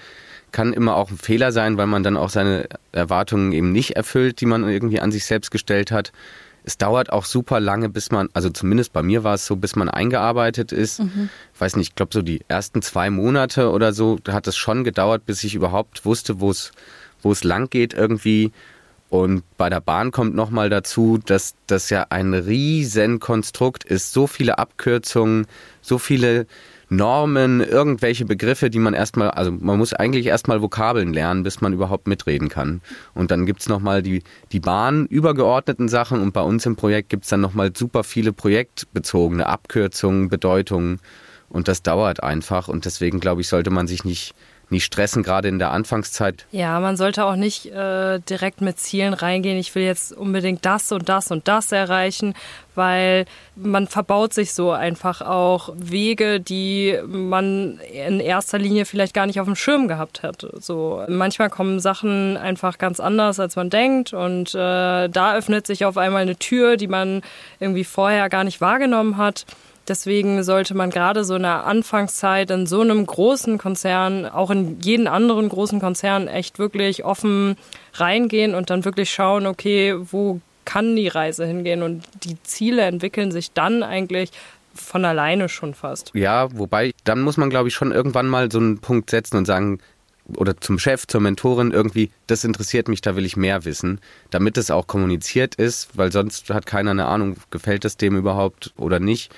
kann 0.55 0.71
immer 0.71 0.95
auch 0.95 1.11
ein 1.11 1.17
Fehler 1.17 1.51
sein, 1.51 1.75
weil 1.77 1.85
man 1.85 2.01
dann 2.01 2.15
auch 2.15 2.29
seine 2.29 2.69
Erwartungen 2.93 3.51
eben 3.51 3.73
nicht 3.73 3.97
erfüllt, 3.97 4.39
die 4.39 4.45
man 4.45 4.63
irgendwie 4.63 5.01
an 5.01 5.11
sich 5.11 5.25
selbst 5.25 5.51
gestellt 5.51 5.91
hat. 5.91 6.13
Es 6.63 6.77
dauert 6.77 7.11
auch 7.11 7.25
super 7.25 7.59
lange, 7.59 7.89
bis 7.89 8.09
man, 8.09 8.29
also 8.31 8.49
zumindest 8.49 8.93
bei 8.93 9.03
mir 9.03 9.25
war 9.25 9.33
es 9.33 9.45
so, 9.45 9.57
bis 9.57 9.75
man 9.75 9.89
eingearbeitet 9.89 10.71
ist. 10.71 11.01
Mhm. 11.01 11.29
Ich 11.53 11.59
weiß 11.59 11.75
nicht, 11.75 11.89
ich 11.89 11.95
glaube 11.95 12.13
so 12.13 12.21
die 12.21 12.39
ersten 12.47 12.81
zwei 12.81 13.09
Monate 13.09 13.69
oder 13.69 13.91
so 13.91 14.17
hat 14.29 14.47
es 14.47 14.55
schon 14.55 14.85
gedauert, 14.85 15.25
bis 15.25 15.43
ich 15.43 15.55
überhaupt 15.55 16.05
wusste, 16.05 16.39
wo 16.39 16.51
es 16.51 16.71
wo 17.21 17.33
es 17.33 17.43
lang 17.43 17.69
geht 17.69 17.93
irgendwie. 17.93 18.53
Und 19.09 19.43
bei 19.57 19.69
der 19.69 19.81
Bahn 19.81 20.11
kommt 20.11 20.35
nochmal 20.35 20.69
dazu, 20.69 21.19
dass 21.25 21.55
das 21.67 21.89
ja 21.89 22.07
ein 22.11 22.33
riesen 22.33 23.19
Konstrukt 23.19 23.83
ist. 23.83 24.13
So 24.13 24.25
viele 24.25 24.57
Abkürzungen, 24.57 25.47
so 25.81 25.97
viele 25.97 26.47
Normen, 26.89 27.61
irgendwelche 27.61 28.25
Begriffe, 28.25 28.69
die 28.69 28.79
man 28.79 28.93
erstmal, 28.93 29.31
also 29.31 29.51
man 29.51 29.77
muss 29.77 29.93
eigentlich 29.93 30.27
erstmal 30.27 30.61
Vokabeln 30.61 31.13
lernen, 31.13 31.43
bis 31.43 31.61
man 31.61 31.73
überhaupt 31.73 32.07
mitreden 32.07 32.49
kann. 32.49 32.81
Und 33.13 33.31
dann 33.31 33.45
gibt's 33.45 33.67
nochmal 33.67 34.01
die, 34.01 34.23
die 34.51 34.59
Bahn 34.59 35.05
übergeordneten 35.05 35.87
Sachen 35.87 36.21
und 36.21 36.33
bei 36.33 36.41
uns 36.41 36.65
im 36.65 36.75
Projekt 36.75 37.09
gibt's 37.09 37.29
dann 37.29 37.41
nochmal 37.41 37.71
super 37.75 38.03
viele 38.03 38.33
projektbezogene 38.33 39.45
Abkürzungen, 39.45 40.29
Bedeutungen. 40.29 40.99
Und 41.49 41.67
das 41.67 41.83
dauert 41.83 42.23
einfach 42.23 42.67
und 42.67 42.85
deswegen 42.85 43.19
glaube 43.19 43.41
ich, 43.41 43.47
sollte 43.47 43.69
man 43.69 43.87
sich 43.87 44.03
nicht 44.03 44.33
nicht 44.71 44.85
stressen, 44.85 45.23
gerade 45.23 45.47
in 45.47 45.59
der 45.59 45.71
Anfangszeit. 45.71 46.45
Ja, 46.51 46.79
man 46.79 46.97
sollte 46.97 47.25
auch 47.25 47.35
nicht 47.35 47.67
äh, 47.67 48.19
direkt 48.19 48.61
mit 48.61 48.79
Zielen 48.79 49.13
reingehen, 49.13 49.57
ich 49.57 49.73
will 49.75 49.83
jetzt 49.83 50.13
unbedingt 50.13 50.65
das 50.65 50.91
und 50.91 51.09
das 51.09 51.31
und 51.31 51.47
das 51.47 51.71
erreichen, 51.71 52.33
weil 52.75 53.25
man 53.55 53.87
verbaut 53.87 54.33
sich 54.33 54.53
so 54.53 54.71
einfach 54.71 55.21
auch 55.21 55.69
Wege, 55.75 56.39
die 56.39 56.97
man 57.07 57.79
in 57.91 58.19
erster 58.19 58.57
Linie 58.57 58.85
vielleicht 58.85 59.13
gar 59.13 59.25
nicht 59.25 59.39
auf 59.39 59.47
dem 59.47 59.55
Schirm 59.55 59.87
gehabt 59.87 60.23
hat. 60.23 60.45
So 60.59 61.03
manchmal 61.07 61.49
kommen 61.49 61.79
Sachen 61.79 62.37
einfach 62.37 62.77
ganz 62.77 62.99
anders, 62.99 63.39
als 63.39 63.55
man 63.55 63.69
denkt 63.69 64.13
und 64.13 64.53
äh, 64.55 65.07
da 65.07 65.35
öffnet 65.35 65.67
sich 65.67 65.85
auf 65.85 65.97
einmal 65.97 66.23
eine 66.23 66.35
Tür, 66.35 66.77
die 66.77 66.87
man 66.87 67.21
irgendwie 67.59 67.83
vorher 67.83 68.29
gar 68.29 68.43
nicht 68.43 68.61
wahrgenommen 68.61 69.17
hat. 69.17 69.45
Deswegen 69.87 70.43
sollte 70.43 70.73
man 70.73 70.89
gerade 70.89 71.23
so 71.23 71.35
in 71.35 71.43
der 71.43 71.65
Anfangszeit 71.65 72.49
in 72.49 72.65
so 72.65 72.81
einem 72.81 73.05
großen 73.05 73.57
Konzern, 73.57 74.25
auch 74.25 74.49
in 74.49 74.79
jeden 74.81 75.07
anderen 75.07 75.47
großen 75.49 75.79
Konzern, 75.79 76.27
echt 76.27 76.57
wirklich 76.57 77.05
offen 77.05 77.55
reingehen 77.93 78.55
und 78.55 78.69
dann 78.69 78.83
wirklich 78.83 79.11
schauen, 79.11 79.45
okay, 79.45 79.95
wo 80.11 80.41
kann 80.65 80.95
die 80.95 81.07
Reise 81.07 81.45
hingehen? 81.45 81.83
Und 81.83 82.03
die 82.23 82.41
Ziele 82.43 82.81
entwickeln 82.81 83.31
sich 83.31 83.51
dann 83.51 83.83
eigentlich 83.83 84.31
von 84.73 85.05
alleine 85.05 85.49
schon 85.49 85.73
fast. 85.73 86.11
Ja, 86.13 86.49
wobei, 86.57 86.93
dann 87.03 87.21
muss 87.21 87.37
man, 87.37 87.49
glaube 87.49 87.69
ich, 87.69 87.75
schon 87.75 87.91
irgendwann 87.91 88.27
mal 88.27 88.51
so 88.51 88.59
einen 88.59 88.79
Punkt 88.79 89.09
setzen 89.09 89.37
und 89.37 89.45
sagen, 89.45 89.79
oder 90.35 90.57
zum 90.57 90.79
Chef, 90.79 91.05
zur 91.07 91.21
Mentorin 91.21 91.71
irgendwie, 91.71 92.11
das 92.27 92.43
interessiert 92.43 92.87
mich, 92.87 93.01
da 93.01 93.15
will 93.15 93.25
ich 93.25 93.37
mehr 93.37 93.63
wissen, 93.63 93.99
damit 94.31 94.57
es 94.57 94.71
auch 94.71 94.87
kommuniziert 94.87 95.55
ist, 95.55 95.89
weil 95.97 96.11
sonst 96.11 96.49
hat 96.49 96.65
keiner 96.65 96.91
eine 96.91 97.05
Ahnung, 97.05 97.37
gefällt 97.51 97.85
es 97.85 97.97
dem 97.97 98.17
überhaupt 98.17 98.73
oder 98.75 98.99
nicht. 98.99 99.31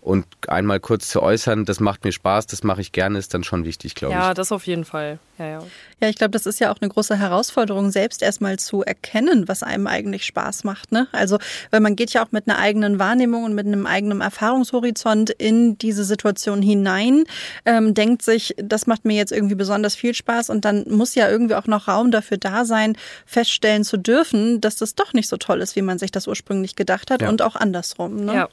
Und 0.00 0.26
einmal 0.46 0.80
kurz 0.80 1.08
zu 1.08 1.22
äußern, 1.22 1.64
das 1.64 1.80
macht 1.80 2.04
mir 2.04 2.12
Spaß, 2.12 2.46
das 2.46 2.62
mache 2.62 2.80
ich 2.80 2.92
gerne, 2.92 3.18
ist 3.18 3.34
dann 3.34 3.42
schon 3.44 3.64
wichtig, 3.64 3.94
glaube 3.94 4.14
ja, 4.14 4.20
ich. 4.20 4.26
Ja, 4.28 4.34
das 4.34 4.52
auf 4.52 4.66
jeden 4.66 4.84
Fall. 4.84 5.18
Ja, 5.38 5.46
ja. 5.46 5.62
ja 6.00 6.08
ich 6.08 6.16
glaube, 6.16 6.30
das 6.30 6.46
ist 6.46 6.60
ja 6.60 6.72
auch 6.72 6.80
eine 6.80 6.88
große 6.88 7.16
Herausforderung, 7.16 7.90
selbst 7.90 8.22
erstmal 8.22 8.58
zu 8.58 8.82
erkennen, 8.82 9.48
was 9.48 9.62
einem 9.62 9.86
eigentlich 9.88 10.24
Spaß 10.24 10.64
macht. 10.64 10.92
Ne? 10.92 11.08
Also, 11.12 11.38
weil 11.70 11.80
man 11.80 11.96
geht 11.96 12.12
ja 12.12 12.24
auch 12.24 12.30
mit 12.30 12.48
einer 12.48 12.58
eigenen 12.58 12.98
Wahrnehmung 12.98 13.44
und 13.44 13.54
mit 13.54 13.66
einem 13.66 13.86
eigenen 13.86 14.20
Erfahrungshorizont 14.20 15.30
in 15.30 15.76
diese 15.78 16.04
Situation 16.04 16.62
hinein, 16.62 17.24
ähm, 17.66 17.92
denkt 17.92 18.22
sich, 18.22 18.54
das 18.56 18.86
macht 18.86 19.04
mir 19.04 19.16
jetzt 19.16 19.32
irgendwie 19.32 19.56
besonders 19.56 19.96
viel 19.96 20.14
Spaß 20.14 20.48
und 20.48 20.64
dann 20.64 20.84
muss 20.88 21.16
ja 21.16 21.28
irgendwie 21.28 21.56
auch 21.56 21.66
noch 21.66 21.88
Raum 21.88 22.12
dafür 22.12 22.38
da 22.38 22.64
sein, 22.64 22.96
feststellen 23.26 23.82
zu 23.82 23.96
dürfen, 23.96 24.60
dass 24.60 24.76
das 24.76 24.94
doch 24.94 25.12
nicht 25.12 25.28
so 25.28 25.36
toll 25.36 25.60
ist, 25.60 25.74
wie 25.74 25.82
man 25.82 25.98
sich 25.98 26.12
das 26.12 26.28
ursprünglich 26.28 26.76
gedacht 26.76 27.10
hat 27.10 27.22
ja. 27.22 27.28
und 27.28 27.42
auch 27.42 27.56
andersrum. 27.56 28.24
Ne? 28.24 28.34
Ja. 28.34 28.48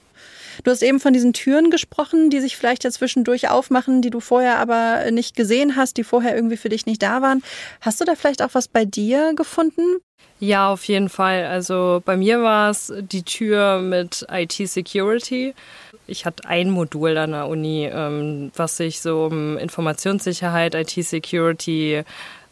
Du 0.64 0.72
hast 0.72 0.82
eben 0.82 1.00
von 1.00 1.14
diesen 1.14 1.34
Türen 1.34 1.70
gesprochen, 1.70 2.30
die 2.30 2.40
sich 2.40 2.58
vielleicht 2.58 2.84
ja 2.84 2.92
zwischendurch 2.92 3.50
aufmachen, 3.50 4.02
die 4.02 4.10
du 4.10 4.20
vorher 4.20 4.60
aber 4.60 5.12
nicht 5.12 5.36
gesehen 5.36 5.76
hast, 5.76 5.98
die 5.98 6.04
vorher 6.04 6.36
irgendwie 6.36 6.58
für 6.58 6.70
dich 6.70 6.86
nicht 6.86 7.02
da 7.02 7.22
waren. 7.22 7.44
Hast 7.82 8.02
du 8.02 8.06
da 8.06 8.16
vielleicht 8.16 8.42
auch 8.42 8.54
was 8.54 8.68
bei 8.68 8.86
dir 8.86 9.34
gefunden? 9.36 10.00
Ja, 10.40 10.70
auf 10.70 10.84
jeden 10.86 11.10
Fall. 11.10 11.46
Also 11.46 12.02
bei 12.04 12.18
mir 12.18 12.42
war 12.42 12.70
es 12.70 12.92
die 12.98 13.24
Tür 13.24 13.80
mit 13.80 14.26
IT 14.30 14.54
Security. 14.54 15.54
Ich 16.08 16.26
hatte 16.26 16.48
ein 16.48 16.70
Modul 16.70 17.18
an 17.18 17.32
der 17.32 17.48
Uni, 17.48 17.90
ähm, 17.92 18.52
was 18.56 18.78
sich 18.78 19.02
so 19.02 19.26
um 19.26 19.58
Informationssicherheit, 19.58 20.76
IT 20.76 20.92
Security 21.04 22.04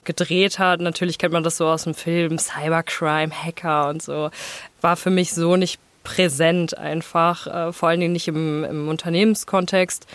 gedreht 0.06 0.60
hat. 0.60 0.80
Natürlich 0.82 1.18
kennt 1.18 1.34
man 1.34 1.44
das 1.44 1.58
so 1.58 1.68
aus 1.68 1.84
dem 1.84 1.94
Film, 1.94 2.38
Cybercrime, 2.38 3.32
Hacker 3.32 3.90
und 3.90 4.02
so. 4.02 4.32
War 4.82 4.96
für 4.96 5.10
mich 5.10 5.34
so 5.34 5.56
nicht 5.56 5.80
präsent 6.04 6.78
einfach, 6.78 7.48
äh, 7.48 7.74
vor 7.74 7.90
allen 7.90 8.00
Dingen 8.00 8.14
nicht 8.14 8.28
im, 8.28 8.64
im 8.64 8.88
Unternehmenskontext. 8.90 10.06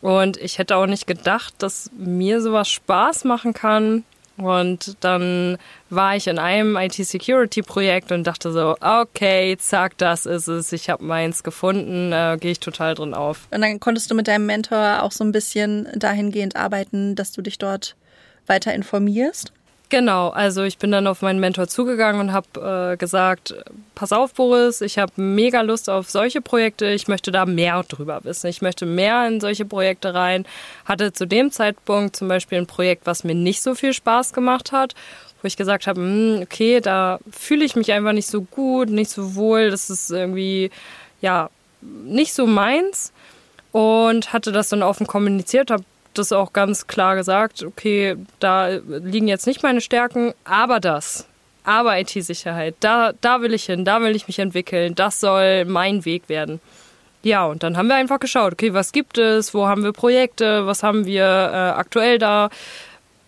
Und 0.00 0.36
ich 0.36 0.58
hätte 0.58 0.76
auch 0.76 0.86
nicht 0.86 1.06
gedacht, 1.06 1.54
dass 1.58 1.90
mir 1.96 2.40
sowas 2.40 2.68
Spaß 2.68 3.24
machen 3.24 3.52
kann. 3.52 4.04
Und 4.38 4.96
dann 5.00 5.58
war 5.90 6.16
ich 6.16 6.26
in 6.26 6.38
einem 6.38 6.76
IT-Security-Projekt 6.76 8.10
und 8.12 8.26
dachte 8.26 8.50
so, 8.50 8.76
okay, 8.80 9.56
zack, 9.58 9.98
das 9.98 10.26
ist 10.26 10.48
es. 10.48 10.72
Ich 10.72 10.88
habe 10.90 11.04
meins 11.04 11.42
gefunden, 11.42 12.12
äh, 12.12 12.38
gehe 12.40 12.52
ich 12.52 12.60
total 12.60 12.94
drin 12.94 13.14
auf. 13.14 13.46
Und 13.50 13.60
dann 13.60 13.78
konntest 13.78 14.10
du 14.10 14.14
mit 14.14 14.28
deinem 14.28 14.46
Mentor 14.46 15.02
auch 15.02 15.12
so 15.12 15.22
ein 15.22 15.32
bisschen 15.32 15.86
dahingehend 15.94 16.56
arbeiten, 16.56 17.14
dass 17.14 17.32
du 17.32 17.42
dich 17.42 17.58
dort 17.58 17.94
weiter 18.46 18.74
informierst? 18.74 19.52
Genau, 19.92 20.30
also 20.30 20.62
ich 20.62 20.78
bin 20.78 20.90
dann 20.90 21.06
auf 21.06 21.20
meinen 21.20 21.38
Mentor 21.38 21.68
zugegangen 21.68 22.18
und 22.18 22.32
habe 22.32 22.92
äh, 22.92 22.96
gesagt, 22.96 23.54
pass 23.94 24.10
auf 24.10 24.32
Boris, 24.32 24.80
ich 24.80 24.98
habe 24.98 25.12
mega 25.16 25.60
Lust 25.60 25.90
auf 25.90 26.08
solche 26.08 26.40
Projekte, 26.40 26.86
ich 26.86 27.08
möchte 27.08 27.30
da 27.30 27.44
mehr 27.44 27.82
drüber 27.82 28.20
wissen, 28.24 28.46
ich 28.46 28.62
möchte 28.62 28.86
mehr 28.86 29.28
in 29.28 29.38
solche 29.38 29.66
Projekte 29.66 30.14
rein. 30.14 30.46
Hatte 30.86 31.12
zu 31.12 31.26
dem 31.26 31.50
Zeitpunkt 31.52 32.16
zum 32.16 32.26
Beispiel 32.26 32.56
ein 32.56 32.66
Projekt, 32.66 33.04
was 33.04 33.22
mir 33.22 33.34
nicht 33.34 33.60
so 33.60 33.74
viel 33.74 33.92
Spaß 33.92 34.32
gemacht 34.32 34.72
hat, 34.72 34.94
wo 35.42 35.46
ich 35.46 35.58
gesagt 35.58 35.86
habe, 35.86 36.00
hm, 36.00 36.40
okay, 36.42 36.80
da 36.80 37.18
fühle 37.30 37.66
ich 37.66 37.76
mich 37.76 37.92
einfach 37.92 38.14
nicht 38.14 38.28
so 38.28 38.40
gut, 38.40 38.88
nicht 38.88 39.10
so 39.10 39.34
wohl, 39.34 39.70
das 39.70 39.90
ist 39.90 40.10
irgendwie, 40.10 40.70
ja, 41.20 41.50
nicht 41.82 42.32
so 42.32 42.46
meins. 42.46 43.12
Und 43.72 44.32
hatte 44.32 44.52
das 44.52 44.70
dann 44.70 44.82
offen 44.82 45.06
kommuniziert, 45.06 45.70
habe 45.70 45.84
das 46.14 46.32
auch 46.32 46.52
ganz 46.52 46.86
klar 46.86 47.16
gesagt, 47.16 47.62
okay, 47.62 48.16
da 48.38 48.68
liegen 48.68 49.28
jetzt 49.28 49.46
nicht 49.46 49.62
meine 49.62 49.80
Stärken, 49.80 50.34
aber 50.44 50.80
das. 50.80 51.26
Aber 51.64 51.98
IT-Sicherheit, 51.98 52.74
da, 52.80 53.12
da 53.20 53.40
will 53.40 53.54
ich 53.54 53.66
hin, 53.66 53.84
da 53.84 54.00
will 54.02 54.16
ich 54.16 54.26
mich 54.26 54.38
entwickeln, 54.38 54.94
das 54.94 55.20
soll 55.20 55.64
mein 55.64 56.04
Weg 56.04 56.28
werden. 56.28 56.60
Ja, 57.22 57.46
und 57.46 57.62
dann 57.62 57.76
haben 57.76 57.86
wir 57.86 57.94
einfach 57.94 58.18
geschaut, 58.18 58.54
okay, 58.54 58.74
was 58.74 58.90
gibt 58.90 59.16
es, 59.16 59.54
wo 59.54 59.68
haben 59.68 59.84
wir 59.84 59.92
Projekte, 59.92 60.66
was 60.66 60.82
haben 60.82 61.06
wir 61.06 61.24
äh, 61.24 61.78
aktuell 61.78 62.18
da, 62.18 62.50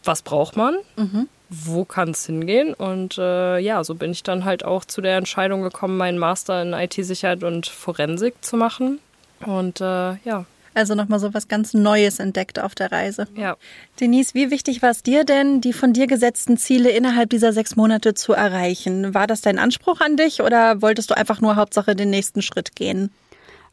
was 0.02 0.22
braucht 0.22 0.56
man, 0.56 0.76
mhm. 0.96 1.28
wo 1.48 1.84
kann 1.84 2.10
es 2.10 2.26
hingehen? 2.26 2.74
Und 2.74 3.18
äh, 3.18 3.58
ja, 3.58 3.84
so 3.84 3.94
bin 3.94 4.10
ich 4.10 4.24
dann 4.24 4.44
halt 4.44 4.64
auch 4.64 4.84
zu 4.84 5.00
der 5.00 5.16
Entscheidung 5.16 5.62
gekommen, 5.62 5.96
meinen 5.96 6.18
Master 6.18 6.60
in 6.60 6.72
IT-Sicherheit 6.72 7.44
und 7.44 7.66
Forensik 7.66 8.34
zu 8.40 8.56
machen. 8.56 8.98
Und 9.46 9.80
äh, 9.80 10.16
ja, 10.24 10.44
also 10.74 10.94
nochmal 10.94 11.18
so 11.18 11.34
was 11.34 11.48
ganz 11.48 11.74
Neues 11.74 12.18
entdeckt 12.18 12.58
auf 12.58 12.74
der 12.74 12.92
Reise. 12.92 13.26
Ja. 13.36 13.56
Denise, 14.00 14.34
wie 14.34 14.50
wichtig 14.50 14.82
war 14.82 14.90
es 14.90 15.02
dir 15.02 15.24
denn, 15.24 15.60
die 15.60 15.72
von 15.72 15.92
dir 15.92 16.06
gesetzten 16.06 16.56
Ziele 16.56 16.90
innerhalb 16.90 17.30
dieser 17.30 17.52
sechs 17.52 17.76
Monate 17.76 18.14
zu 18.14 18.32
erreichen? 18.32 19.14
War 19.14 19.26
das 19.26 19.40
dein 19.40 19.58
Anspruch 19.58 20.00
an 20.00 20.16
dich 20.16 20.40
oder 20.40 20.82
wolltest 20.82 21.10
du 21.10 21.16
einfach 21.16 21.40
nur 21.40 21.56
Hauptsache 21.56 21.96
den 21.96 22.10
nächsten 22.10 22.42
Schritt 22.42 22.76
gehen? 22.76 23.10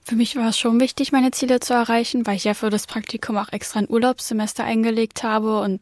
Für 0.04 0.16
mich 0.16 0.36
war 0.36 0.50
es 0.50 0.58
schon 0.58 0.80
wichtig, 0.80 1.12
meine 1.12 1.32
Ziele 1.32 1.60
zu 1.60 1.74
erreichen, 1.74 2.26
weil 2.26 2.36
ich 2.36 2.44
ja 2.44 2.56
für 2.56 2.72
das 2.72 2.88
Praktikum 2.88 3.38
auch 3.38 3.50
extra 3.52 3.80
ein 3.80 3.90
Urlaubssemester 3.90 4.64
eingelegt 4.64 5.22
habe 5.22 5.62
und 5.62 5.80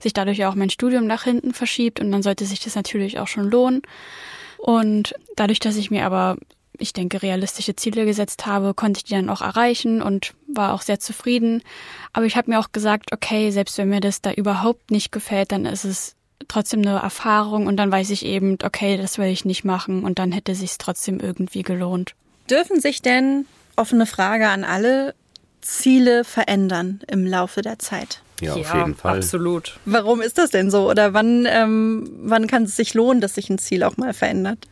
sich 0.00 0.14
dadurch 0.14 0.44
auch 0.46 0.54
mein 0.54 0.70
Studium 0.70 1.06
nach 1.06 1.24
hinten 1.24 1.52
verschiebt 1.52 2.00
und 2.00 2.10
dann 2.10 2.22
sollte 2.22 2.46
sich 2.46 2.60
das 2.60 2.74
natürlich 2.74 3.18
auch 3.18 3.28
schon 3.28 3.50
lohnen. 3.50 3.82
Und 4.56 5.14
dadurch, 5.36 5.60
dass 5.60 5.76
ich 5.76 5.90
mir 5.90 6.06
aber 6.06 6.38
ich 6.78 6.92
denke, 6.92 7.22
realistische 7.22 7.76
Ziele 7.76 8.04
gesetzt 8.04 8.46
habe, 8.46 8.74
konnte 8.74 8.98
ich 8.98 9.04
die 9.04 9.14
dann 9.14 9.30
auch 9.30 9.40
erreichen 9.40 10.02
und 10.02 10.34
war 10.46 10.72
auch 10.74 10.82
sehr 10.82 11.00
zufrieden. 11.00 11.62
Aber 12.12 12.26
ich 12.26 12.36
habe 12.36 12.50
mir 12.50 12.58
auch 12.58 12.72
gesagt, 12.72 13.12
okay, 13.12 13.50
selbst 13.50 13.78
wenn 13.78 13.88
mir 13.88 14.00
das 14.00 14.22
da 14.22 14.32
überhaupt 14.32 14.90
nicht 14.90 15.12
gefällt, 15.12 15.52
dann 15.52 15.66
ist 15.66 15.84
es 15.84 16.14
trotzdem 16.46 16.80
eine 16.80 16.98
Erfahrung 16.98 17.66
und 17.66 17.76
dann 17.76 17.90
weiß 17.90 18.10
ich 18.10 18.24
eben, 18.24 18.58
okay, 18.62 18.96
das 18.96 19.18
will 19.18 19.26
ich 19.26 19.44
nicht 19.44 19.64
machen 19.64 20.04
und 20.04 20.18
dann 20.18 20.32
hätte 20.32 20.54
sich 20.54 20.78
trotzdem 20.78 21.20
irgendwie 21.20 21.62
gelohnt. 21.62 22.14
Dürfen 22.48 22.80
sich 22.80 23.02
denn, 23.02 23.46
offene 23.76 24.06
Frage 24.06 24.48
an 24.48 24.64
alle, 24.64 25.14
Ziele 25.60 26.24
verändern 26.24 27.00
im 27.08 27.26
Laufe 27.26 27.62
der 27.62 27.78
Zeit? 27.78 28.22
Ja, 28.40 28.54
auf 28.54 28.74
jeden 28.74 28.94
Fall. 28.94 29.16
Absolut. 29.16 29.78
Warum 29.84 30.20
ist 30.20 30.38
das 30.38 30.50
denn 30.50 30.70
so? 30.70 30.88
Oder 30.88 31.12
wann, 31.12 31.46
ähm, 31.48 32.08
wann 32.22 32.46
kann 32.46 32.62
es 32.62 32.76
sich 32.76 32.94
lohnen, 32.94 33.20
dass 33.20 33.34
sich 33.34 33.50
ein 33.50 33.58
Ziel 33.58 33.82
auch 33.82 33.96
mal 33.96 34.14
verändert? 34.14 34.66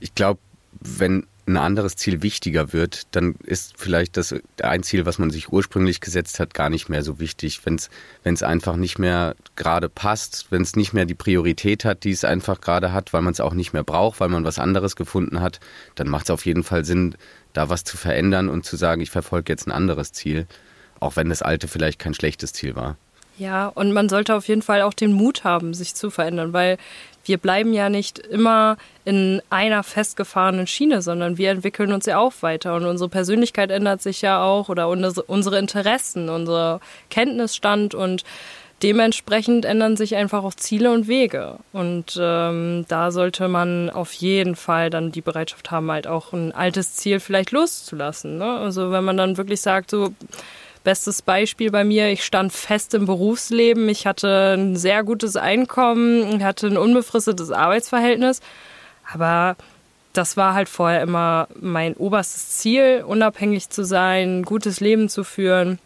Ich 0.00 0.14
glaube, 0.14 0.40
wenn 0.80 1.26
ein 1.50 1.56
anderes 1.56 1.96
Ziel 1.96 2.22
wichtiger 2.22 2.72
wird, 2.72 3.02
dann 3.10 3.34
ist 3.44 3.74
vielleicht 3.76 4.16
das 4.16 4.34
ein 4.62 4.82
Ziel, 4.82 5.06
was 5.06 5.18
man 5.18 5.30
sich 5.30 5.52
ursprünglich 5.52 6.00
gesetzt 6.00 6.40
hat, 6.40 6.54
gar 6.54 6.70
nicht 6.70 6.88
mehr 6.88 7.02
so 7.02 7.18
wichtig. 7.18 7.60
Wenn 7.64 7.78
es 8.24 8.42
einfach 8.42 8.76
nicht 8.76 8.98
mehr 8.98 9.34
gerade 9.56 9.88
passt, 9.88 10.46
wenn 10.50 10.62
es 10.62 10.76
nicht 10.76 10.92
mehr 10.92 11.04
die 11.04 11.14
Priorität 11.14 11.84
hat, 11.84 12.04
die 12.04 12.10
es 12.10 12.24
einfach 12.24 12.60
gerade 12.60 12.92
hat, 12.92 13.12
weil 13.12 13.22
man 13.22 13.32
es 13.32 13.40
auch 13.40 13.54
nicht 13.54 13.72
mehr 13.72 13.84
braucht, 13.84 14.20
weil 14.20 14.28
man 14.28 14.44
was 14.44 14.58
anderes 14.58 14.96
gefunden 14.96 15.40
hat, 15.40 15.60
dann 15.94 16.08
macht 16.08 16.24
es 16.24 16.30
auf 16.30 16.46
jeden 16.46 16.62
Fall 16.62 16.84
Sinn, 16.84 17.16
da 17.52 17.68
was 17.68 17.84
zu 17.84 17.96
verändern 17.96 18.48
und 18.48 18.64
zu 18.64 18.76
sagen, 18.76 19.00
ich 19.00 19.10
verfolge 19.10 19.52
jetzt 19.52 19.66
ein 19.66 19.72
anderes 19.72 20.12
Ziel, 20.12 20.46
auch 21.00 21.16
wenn 21.16 21.28
das 21.28 21.42
alte 21.42 21.68
vielleicht 21.68 21.98
kein 21.98 22.14
schlechtes 22.14 22.52
Ziel 22.52 22.76
war. 22.76 22.96
Ja, 23.38 23.68
und 23.68 23.92
man 23.92 24.10
sollte 24.10 24.34
auf 24.34 24.48
jeden 24.48 24.60
Fall 24.60 24.82
auch 24.82 24.92
den 24.92 25.14
Mut 25.14 25.44
haben, 25.44 25.72
sich 25.72 25.94
zu 25.94 26.10
verändern, 26.10 26.52
weil 26.52 26.76
wir 27.30 27.38
bleiben 27.38 27.72
ja 27.72 27.88
nicht 27.88 28.18
immer 28.18 28.76
in 29.04 29.40
einer 29.50 29.84
festgefahrenen 29.84 30.66
Schiene, 30.66 31.00
sondern 31.00 31.38
wir 31.38 31.52
entwickeln 31.52 31.92
uns 31.92 32.06
ja 32.06 32.18
auch 32.18 32.32
weiter 32.40 32.74
und 32.74 32.86
unsere 32.86 33.08
Persönlichkeit 33.08 33.70
ändert 33.70 34.02
sich 34.02 34.20
ja 34.20 34.42
auch 34.42 34.68
oder 34.68 34.88
unsere 34.88 35.56
Interessen, 35.56 36.28
unser 36.28 36.80
Kenntnisstand 37.08 37.94
und 37.94 38.24
dementsprechend 38.82 39.64
ändern 39.64 39.96
sich 39.96 40.16
einfach 40.16 40.42
auch 40.42 40.54
Ziele 40.54 40.90
und 40.90 41.06
Wege. 41.06 41.58
Und 41.72 42.18
ähm, 42.20 42.84
da 42.88 43.12
sollte 43.12 43.46
man 43.46 43.90
auf 43.90 44.12
jeden 44.14 44.56
Fall 44.56 44.90
dann 44.90 45.12
die 45.12 45.20
Bereitschaft 45.20 45.70
haben, 45.70 45.88
halt 45.92 46.08
auch 46.08 46.32
ein 46.32 46.50
altes 46.50 46.96
Ziel 46.96 47.20
vielleicht 47.20 47.52
loszulassen. 47.52 48.38
Ne? 48.38 48.58
Also 48.58 48.90
wenn 48.90 49.04
man 49.04 49.16
dann 49.16 49.36
wirklich 49.36 49.60
sagt, 49.60 49.90
so 49.90 50.12
Bestes 50.82 51.20
Beispiel 51.20 51.70
bei 51.70 51.84
mir, 51.84 52.08
ich 52.10 52.24
stand 52.24 52.52
fest 52.52 52.94
im 52.94 53.04
Berufsleben, 53.04 53.88
ich 53.88 54.06
hatte 54.06 54.54
ein 54.56 54.76
sehr 54.76 55.04
gutes 55.04 55.36
Einkommen, 55.36 56.42
hatte 56.42 56.68
ein 56.68 56.78
unbefristetes 56.78 57.50
Arbeitsverhältnis, 57.50 58.40
aber 59.12 59.56
das 60.14 60.36
war 60.36 60.54
halt 60.54 60.68
vorher 60.68 61.02
immer 61.02 61.48
mein 61.60 61.94
oberstes 61.94 62.56
Ziel, 62.58 63.04
unabhängig 63.06 63.68
zu 63.68 63.84
sein, 63.84 64.40
ein 64.40 64.42
gutes 64.42 64.80
Leben 64.80 65.08
zu 65.08 65.22
führen. 65.22 65.78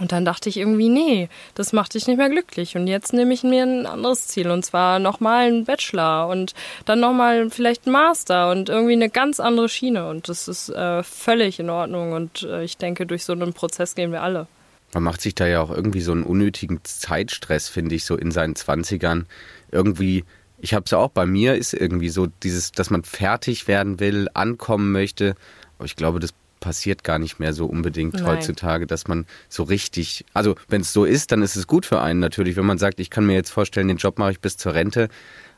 Und 0.00 0.10
dann 0.10 0.24
dachte 0.24 0.48
ich 0.48 0.56
irgendwie, 0.56 0.88
nee, 0.88 1.28
das 1.54 1.72
macht 1.72 1.94
dich 1.94 2.08
nicht 2.08 2.16
mehr 2.16 2.28
glücklich. 2.28 2.76
Und 2.76 2.88
jetzt 2.88 3.12
nehme 3.12 3.32
ich 3.32 3.44
mir 3.44 3.62
ein 3.62 3.86
anderes 3.86 4.26
Ziel 4.26 4.50
und 4.50 4.64
zwar 4.64 4.98
nochmal 4.98 5.46
einen 5.46 5.64
Bachelor 5.64 6.26
und 6.28 6.52
dann 6.84 6.98
nochmal 6.98 7.48
vielleicht 7.50 7.86
einen 7.86 7.92
Master 7.92 8.50
und 8.50 8.68
irgendwie 8.68 8.94
eine 8.94 9.08
ganz 9.08 9.38
andere 9.38 9.68
Schiene. 9.68 10.08
Und 10.08 10.28
das 10.28 10.48
ist 10.48 10.68
äh, 10.68 11.04
völlig 11.04 11.60
in 11.60 11.70
Ordnung 11.70 12.12
und 12.12 12.42
äh, 12.42 12.64
ich 12.64 12.76
denke, 12.76 13.06
durch 13.06 13.24
so 13.24 13.32
einen 13.32 13.52
Prozess 13.52 13.94
gehen 13.94 14.10
wir 14.10 14.22
alle. 14.22 14.48
Man 14.94 15.04
macht 15.04 15.20
sich 15.20 15.34
da 15.34 15.46
ja 15.46 15.60
auch 15.60 15.70
irgendwie 15.70 16.00
so 16.00 16.12
einen 16.12 16.24
unnötigen 16.24 16.80
Zeitstress, 16.84 17.68
finde 17.68 17.94
ich, 17.94 18.04
so 18.04 18.16
in 18.16 18.30
seinen 18.30 18.56
Zwanzigern. 18.56 19.26
Irgendwie, 19.70 20.24
ich 20.58 20.74
habe 20.74 20.84
es 20.84 20.90
ja 20.90 20.98
auch 20.98 21.10
bei 21.10 21.26
mir, 21.26 21.54
ist 21.56 21.72
irgendwie 21.72 22.08
so 22.08 22.26
dieses, 22.26 22.72
dass 22.72 22.90
man 22.90 23.04
fertig 23.04 23.68
werden 23.68 24.00
will, 24.00 24.28
ankommen 24.34 24.92
möchte. 24.92 25.34
Aber 25.78 25.86
ich 25.86 25.96
glaube, 25.96 26.20
das 26.20 26.32
passiert 26.64 27.04
gar 27.04 27.18
nicht 27.18 27.38
mehr 27.38 27.52
so 27.52 27.66
unbedingt 27.66 28.14
Nein. 28.14 28.24
heutzutage, 28.24 28.86
dass 28.86 29.06
man 29.06 29.26
so 29.50 29.64
richtig, 29.64 30.24
also 30.32 30.54
wenn 30.66 30.80
es 30.80 30.94
so 30.94 31.04
ist, 31.04 31.30
dann 31.30 31.42
ist 31.42 31.56
es 31.56 31.66
gut 31.66 31.84
für 31.84 32.00
einen 32.00 32.20
natürlich, 32.20 32.56
wenn 32.56 32.64
man 32.64 32.78
sagt, 32.78 33.00
ich 33.00 33.10
kann 33.10 33.26
mir 33.26 33.34
jetzt 33.34 33.50
vorstellen, 33.50 33.86
den 33.86 33.98
Job 33.98 34.18
mache 34.18 34.32
ich 34.32 34.40
bis 34.40 34.56
zur 34.56 34.72
Rente, 34.72 35.10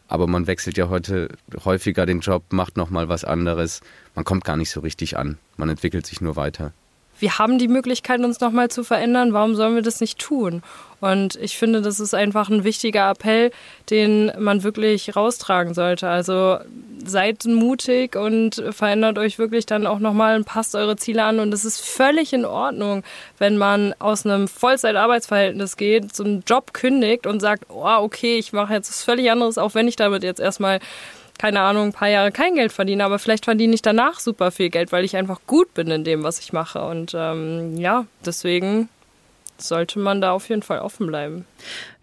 aber 0.08 0.26
man 0.26 0.48
wechselt 0.48 0.76
ja 0.76 0.88
heute 0.88 1.28
häufiger 1.64 2.06
den 2.06 2.18
Job, 2.18 2.42
macht 2.50 2.76
nochmal 2.76 3.08
was 3.08 3.24
anderes, 3.24 3.82
man 4.16 4.24
kommt 4.24 4.44
gar 4.44 4.56
nicht 4.56 4.70
so 4.70 4.80
richtig 4.80 5.16
an, 5.16 5.38
man 5.56 5.68
entwickelt 5.68 6.06
sich 6.08 6.20
nur 6.20 6.34
weiter 6.34 6.72
wir 7.18 7.38
haben 7.38 7.58
die 7.58 7.68
Möglichkeit, 7.68 8.20
uns 8.20 8.40
nochmal 8.40 8.70
zu 8.70 8.84
verändern. 8.84 9.32
Warum 9.32 9.54
sollen 9.54 9.74
wir 9.74 9.82
das 9.82 10.00
nicht 10.00 10.18
tun? 10.18 10.62
Und 11.00 11.36
ich 11.36 11.58
finde, 11.58 11.82
das 11.82 12.00
ist 12.00 12.14
einfach 12.14 12.48
ein 12.48 12.64
wichtiger 12.64 13.10
Appell, 13.10 13.50
den 13.90 14.32
man 14.38 14.62
wirklich 14.62 15.14
raustragen 15.14 15.74
sollte. 15.74 16.08
Also 16.08 16.58
seid 17.04 17.44
mutig 17.44 18.16
und 18.16 18.62
verändert 18.70 19.18
euch 19.18 19.38
wirklich 19.38 19.66
dann 19.66 19.86
auch 19.86 19.98
nochmal 19.98 20.36
und 20.36 20.44
passt 20.44 20.74
eure 20.74 20.96
Ziele 20.96 21.24
an. 21.24 21.38
Und 21.38 21.52
es 21.52 21.64
ist 21.64 21.80
völlig 21.80 22.32
in 22.32 22.44
Ordnung, 22.44 23.02
wenn 23.38 23.58
man 23.58 23.94
aus 23.98 24.24
einem 24.24 24.48
Vollzeitarbeitsverhältnis 24.48 25.76
geht, 25.76 26.18
einen 26.18 26.42
Job 26.46 26.72
kündigt 26.72 27.26
und 27.26 27.40
sagt, 27.40 27.64
oh, 27.68 27.98
okay, 27.98 28.38
ich 28.38 28.52
mache 28.52 28.72
jetzt 28.72 28.88
was 28.88 29.02
völlig 29.02 29.30
anderes, 29.30 29.58
auch 29.58 29.74
wenn 29.74 29.88
ich 29.88 29.96
damit 29.96 30.22
jetzt 30.22 30.40
erstmal 30.40 30.80
keine 31.38 31.60
Ahnung, 31.60 31.88
ein 31.88 31.92
paar 31.92 32.08
Jahre 32.08 32.32
kein 32.32 32.54
Geld 32.54 32.72
verdiene, 32.72 33.04
aber 33.04 33.18
vielleicht 33.18 33.44
verdiene 33.44 33.74
ich 33.74 33.82
danach 33.82 34.20
super 34.20 34.50
viel 34.50 34.70
Geld, 34.70 34.92
weil 34.92 35.04
ich 35.04 35.16
einfach 35.16 35.40
gut 35.46 35.74
bin 35.74 35.90
in 35.90 36.04
dem, 36.04 36.22
was 36.22 36.38
ich 36.38 36.52
mache. 36.52 36.84
Und 36.84 37.14
ähm, 37.16 37.76
ja, 37.76 38.06
deswegen 38.24 38.88
sollte 39.62 39.98
man 39.98 40.20
da 40.20 40.32
auf 40.32 40.48
jeden 40.48 40.62
Fall 40.62 40.80
offen 40.80 41.06
bleiben. 41.06 41.44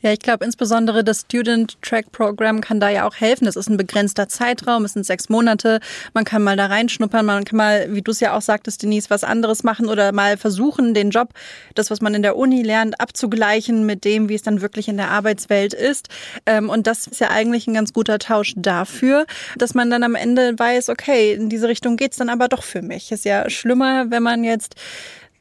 Ja, 0.03 0.11
ich 0.11 0.19
glaube 0.19 0.43
insbesondere 0.43 1.01
das 1.01 1.21
Student 1.21 1.81
Track 1.81 2.11
Program 2.11 2.59
kann 2.59 2.81
da 2.81 2.89
ja 2.89 3.07
auch 3.07 3.15
helfen. 3.15 3.45
Das 3.45 3.55
ist 3.55 3.69
ein 3.69 3.77
begrenzter 3.77 4.27
Zeitraum, 4.27 4.83
es 4.83 4.91
sind 4.93 5.05
sechs 5.05 5.29
Monate. 5.29 5.79
Man 6.13 6.25
kann 6.25 6.43
mal 6.43 6.57
da 6.57 6.65
reinschnuppern, 6.65 7.25
man 7.25 7.45
kann 7.45 7.55
mal, 7.55 7.87
wie 7.89 8.01
du 8.01 8.11
es 8.11 8.19
ja 8.19 8.35
auch 8.35 8.41
sagtest, 8.41 8.83
Denise, 8.83 9.09
was 9.09 9.23
anderes 9.23 9.63
machen 9.63 9.87
oder 9.87 10.11
mal 10.11 10.35
versuchen, 10.35 10.93
den 10.93 11.11
Job, 11.11 11.29
das, 11.73 11.89
was 11.89 12.01
man 12.01 12.13
in 12.15 12.21
der 12.21 12.35
Uni 12.35 12.63
lernt, 12.63 12.99
abzugleichen 12.99 13.85
mit 13.85 14.03
dem, 14.03 14.27
wie 14.27 14.35
es 14.35 14.41
dann 14.41 14.59
wirklich 14.59 14.89
in 14.89 14.97
der 14.97 15.09
Arbeitswelt 15.09 15.73
ist. 15.73 16.09
Ähm, 16.45 16.69
und 16.69 16.85
das 16.85 17.07
ist 17.07 17.21
ja 17.21 17.29
eigentlich 17.29 17.67
ein 17.67 17.73
ganz 17.73 17.93
guter 17.93 18.19
Tausch 18.19 18.55
dafür, 18.57 19.25
dass 19.57 19.73
man 19.73 19.89
dann 19.89 20.03
am 20.03 20.15
Ende 20.15 20.59
weiß, 20.59 20.89
okay, 20.89 21.31
in 21.31 21.47
diese 21.47 21.69
Richtung 21.69 21.95
geht's 21.95 22.17
dann 22.17 22.27
aber 22.27 22.49
doch 22.49 22.63
für 22.63 22.81
mich. 22.81 23.13
Ist 23.13 23.23
ja 23.23 23.49
schlimmer, 23.49 24.11
wenn 24.11 24.23
man 24.23 24.43
jetzt 24.43 24.75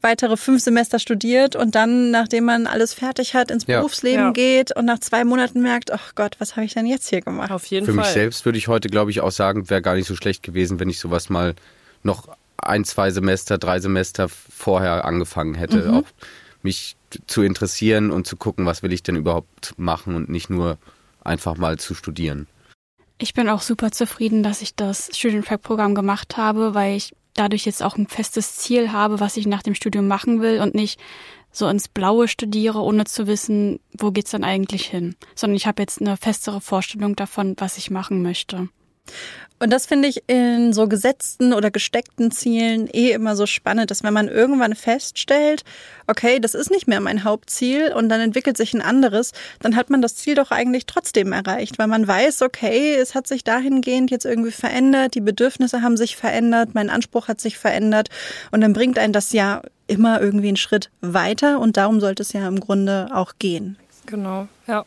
weitere 0.03 0.37
fünf 0.37 0.61
Semester 0.61 0.99
studiert 0.99 1.55
und 1.55 1.75
dann, 1.75 2.11
nachdem 2.11 2.45
man 2.45 2.67
alles 2.67 2.93
fertig 2.93 3.33
hat, 3.33 3.49
ins 3.49 3.65
ja. 3.65 3.77
Berufsleben 3.77 4.25
ja. 4.25 4.31
geht 4.31 4.75
und 4.75 4.85
nach 4.85 4.99
zwei 4.99 5.23
Monaten 5.23 5.61
merkt, 5.61 5.91
ach 5.91 6.09
oh 6.09 6.11
Gott, 6.15 6.35
was 6.39 6.55
habe 6.55 6.65
ich 6.65 6.73
denn 6.73 6.85
jetzt 6.85 7.09
hier 7.09 7.21
gemacht? 7.21 7.51
Auf 7.51 7.65
jeden 7.65 7.85
Für 7.85 7.93
Fall. 7.93 8.03
mich 8.03 8.13
selbst 8.13 8.45
würde 8.45 8.57
ich 8.57 8.67
heute, 8.67 8.89
glaube 8.89 9.11
ich, 9.11 9.21
auch 9.21 9.31
sagen, 9.31 9.69
wäre 9.69 9.81
gar 9.81 9.95
nicht 9.95 10.07
so 10.07 10.15
schlecht 10.15 10.43
gewesen, 10.43 10.79
wenn 10.79 10.89
ich 10.89 10.99
sowas 10.99 11.29
mal 11.29 11.55
noch 12.03 12.27
ein, 12.57 12.85
zwei 12.85 13.11
Semester, 13.11 13.57
drei 13.57 13.79
Semester 13.79 14.27
vorher 14.29 15.05
angefangen 15.05 15.55
hätte. 15.55 15.87
Mhm. 15.87 15.93
Auch 15.95 16.03
mich 16.61 16.95
zu 17.27 17.41
interessieren 17.41 18.11
und 18.11 18.27
zu 18.27 18.37
gucken, 18.37 18.65
was 18.65 18.83
will 18.83 18.93
ich 18.93 19.03
denn 19.03 19.15
überhaupt 19.15 19.73
machen 19.77 20.15
und 20.15 20.29
nicht 20.29 20.49
nur 20.49 20.77
einfach 21.23 21.57
mal 21.57 21.77
zu 21.77 21.93
studieren. 21.93 22.47
Ich 23.17 23.33
bin 23.33 23.47
auch 23.47 23.61
super 23.61 23.91
zufrieden, 23.91 24.43
dass 24.43 24.61
ich 24.61 24.75
das 24.75 25.09
Studientrack-Programm 25.13 25.95
gemacht 25.95 26.35
habe, 26.35 26.73
weil 26.73 26.97
ich 26.97 27.13
dadurch 27.33 27.65
jetzt 27.65 27.83
auch 27.83 27.97
ein 27.97 28.07
festes 28.07 28.57
Ziel 28.57 28.91
habe, 28.91 29.19
was 29.19 29.37
ich 29.37 29.47
nach 29.47 29.63
dem 29.63 29.75
Studium 29.75 30.07
machen 30.07 30.41
will 30.41 30.61
und 30.61 30.75
nicht 30.75 30.99
so 31.51 31.67
ins 31.67 31.87
Blaue 31.87 32.27
studiere, 32.27 32.81
ohne 32.81 33.05
zu 33.05 33.27
wissen, 33.27 33.79
wo 33.97 34.11
geht's 34.11 34.31
dann 34.31 34.43
eigentlich 34.43 34.85
hin, 34.85 35.15
sondern 35.35 35.55
ich 35.55 35.67
habe 35.67 35.81
jetzt 35.81 36.01
eine 36.01 36.17
festere 36.17 36.61
Vorstellung 36.61 37.15
davon, 37.15 37.55
was 37.57 37.77
ich 37.77 37.91
machen 37.91 38.23
möchte. 38.23 38.69
Und 39.63 39.71
das 39.71 39.85
finde 39.85 40.09
ich 40.09 40.23
in 40.27 40.73
so 40.73 40.89
gesetzten 40.89 41.53
oder 41.53 41.71
gesteckten 41.71 42.31
Zielen 42.31 42.89
eh 42.91 43.11
immer 43.11 43.37
so 43.37 43.45
spannend, 43.45 43.91
dass 43.91 44.03
wenn 44.03 44.13
man 44.13 44.27
irgendwann 44.27 44.75
feststellt, 44.75 45.63
okay, 46.07 46.41
das 46.41 46.53
ist 46.53 46.69
nicht 46.69 46.85
mehr 46.85 46.99
mein 46.99 47.23
Hauptziel 47.23 47.93
und 47.93 48.09
dann 48.09 48.19
entwickelt 48.19 48.57
sich 48.57 48.73
ein 48.73 48.81
anderes, 48.81 49.31
dann 49.61 49.77
hat 49.77 49.89
man 49.89 50.01
das 50.01 50.17
Ziel 50.17 50.35
doch 50.35 50.51
eigentlich 50.51 50.85
trotzdem 50.85 51.31
erreicht, 51.31 51.79
weil 51.79 51.87
man 51.87 52.05
weiß, 52.05 52.41
okay, 52.41 52.95
es 52.95 53.15
hat 53.15 53.25
sich 53.25 53.45
dahingehend 53.45 54.11
jetzt 54.11 54.25
irgendwie 54.25 54.51
verändert, 54.51 55.15
die 55.15 55.21
Bedürfnisse 55.21 55.81
haben 55.81 55.95
sich 55.95 56.17
verändert, 56.17 56.71
mein 56.73 56.89
Anspruch 56.89 57.29
hat 57.29 57.39
sich 57.39 57.57
verändert 57.57 58.09
und 58.51 58.59
dann 58.59 58.73
bringt 58.73 58.99
einen 58.99 59.13
das 59.13 59.31
ja 59.31 59.61
immer 59.87 60.19
irgendwie 60.19 60.49
einen 60.49 60.57
Schritt 60.57 60.89
weiter 60.99 61.61
und 61.61 61.77
darum 61.77 62.01
sollte 62.01 62.23
es 62.23 62.33
ja 62.33 62.45
im 62.49 62.59
Grunde 62.59 63.07
auch 63.13 63.35
gehen. 63.39 63.77
Genau, 64.07 64.49
ja. 64.67 64.83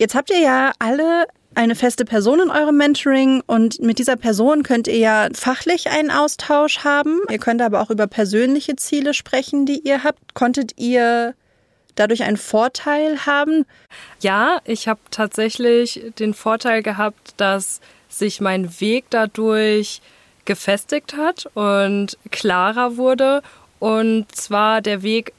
Jetzt 0.00 0.16
habt 0.16 0.30
ihr 0.30 0.40
ja 0.40 0.72
alle 0.80 1.26
eine 1.54 1.74
feste 1.74 2.04
Person 2.04 2.40
in 2.40 2.50
eurem 2.50 2.76
Mentoring 2.76 3.42
und 3.46 3.80
mit 3.80 3.98
dieser 3.98 4.16
Person 4.16 4.62
könnt 4.62 4.86
ihr 4.86 4.98
ja 4.98 5.28
fachlich 5.34 5.90
einen 5.90 6.10
Austausch 6.10 6.84
haben. 6.84 7.20
Ihr 7.28 7.38
könnt 7.38 7.60
aber 7.60 7.80
auch 7.80 7.90
über 7.90 8.06
persönliche 8.06 8.76
Ziele 8.76 9.14
sprechen, 9.14 9.66
die 9.66 9.80
ihr 9.80 10.04
habt. 10.04 10.34
Konntet 10.34 10.78
ihr 10.78 11.34
dadurch 11.96 12.22
einen 12.22 12.36
Vorteil 12.36 13.26
haben? 13.26 13.66
Ja, 14.20 14.60
ich 14.64 14.88
habe 14.88 15.00
tatsächlich 15.10 16.00
den 16.18 16.34
Vorteil 16.34 16.82
gehabt, 16.82 17.34
dass 17.36 17.80
sich 18.08 18.40
mein 18.40 18.80
Weg 18.80 19.06
dadurch 19.10 20.00
gefestigt 20.44 21.16
hat 21.16 21.46
und 21.54 22.16
klarer 22.30 22.96
wurde. 22.96 23.42
Und 23.78 24.34
zwar 24.34 24.82
der 24.82 25.02
Weg 25.02 25.32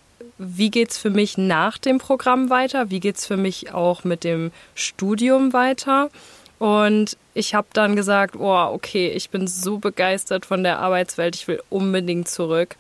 wie 0.44 0.72
geht 0.72 0.90
es 0.90 0.98
für 0.98 1.12
mich 1.12 1.38
nach 1.38 1.78
dem 1.78 2.00
Programm 2.00 2.50
weiter? 2.50 2.90
Wie 2.90 3.00
geht 3.00 3.18
es 3.18 3.28
für 3.28 3.38
mich 3.38 3.74
auch 3.74 4.04
mit 4.04 4.24
dem 4.24 4.52
Studium 4.74 5.54
weiter? 5.54 6.10
Und 6.58 7.16
ich 7.36 7.54
habe 7.54 7.68
dann 7.74 7.96
gesagt, 7.96 8.36
oh, 8.36 8.70
okay, 8.74 9.10
ich 9.10 9.30
bin 9.30 9.48
so 9.48 9.78
begeistert 9.78 10.48
von 10.48 10.64
der 10.64 10.80
Arbeitswelt, 10.80 11.36
ich 11.36 11.48
will 11.48 11.62
unbedingt 11.70 12.28
zurück. 12.28 12.76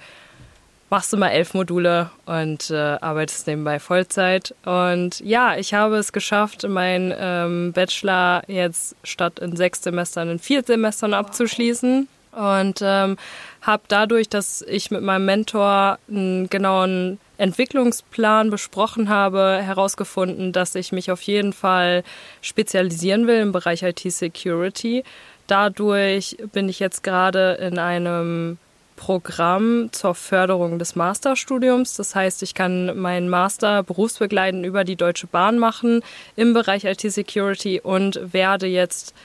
machst 0.89 1.13
du 1.13 1.17
mal 1.17 1.29
elf 1.29 1.53
Module 1.53 2.09
und 2.25 2.69
äh, 2.71 2.75
arbeitest 2.75 3.47
nebenbei 3.47 3.79
Vollzeit. 3.79 4.55
Und 4.65 5.19
ja, 5.19 5.55
ich 5.55 5.73
habe 5.73 5.97
es 5.97 6.11
geschafft, 6.13 6.67
meinen 6.67 7.13
ähm, 7.15 7.73
Bachelor 7.73 8.43
jetzt 8.47 8.95
statt 9.03 9.39
in 9.39 9.55
sechs 9.55 9.83
Semestern 9.83 10.29
in 10.29 10.39
vier 10.39 10.63
Semestern 10.63 11.13
abzuschließen. 11.13 12.07
Und 12.31 12.79
ähm, 12.81 13.17
habe 13.61 13.83
dadurch, 13.87 14.29
dass 14.29 14.61
ich 14.61 14.91
mit 14.91 15.01
meinem 15.01 15.25
Mentor 15.25 15.99
einen 16.09 16.49
genauen 16.49 17.19
Entwicklungsplan 17.37 18.49
besprochen 18.49 19.09
habe, 19.09 19.59
herausgefunden, 19.61 20.51
dass 20.53 20.75
ich 20.75 20.91
mich 20.91 21.11
auf 21.11 21.21
jeden 21.23 21.53
Fall 21.53 22.03
spezialisieren 22.41 23.27
will 23.27 23.39
im 23.39 23.51
Bereich 23.51 23.83
IT-Security. 23.83 25.03
Dadurch 25.47 26.37
bin 26.53 26.69
ich 26.69 26.79
jetzt 26.79 27.03
gerade 27.03 27.53
in 27.53 27.79
einem 27.79 28.57
Programm 28.95 29.89
zur 29.91 30.13
Förderung 30.13 30.77
des 30.77 30.95
Masterstudiums. 30.95 31.95
Das 31.95 32.13
heißt, 32.13 32.43
ich 32.43 32.53
kann 32.53 32.95
meinen 32.99 33.29
Master 33.29 33.81
berufsbegleitend 33.81 34.63
über 34.63 34.83
die 34.83 34.95
Deutsche 34.95 35.25
Bahn 35.25 35.57
machen 35.57 36.03
im 36.35 36.53
Bereich 36.53 36.85
IT-Security 36.85 37.81
und 37.81 38.33
werde 38.33 38.67
jetzt 38.67 39.15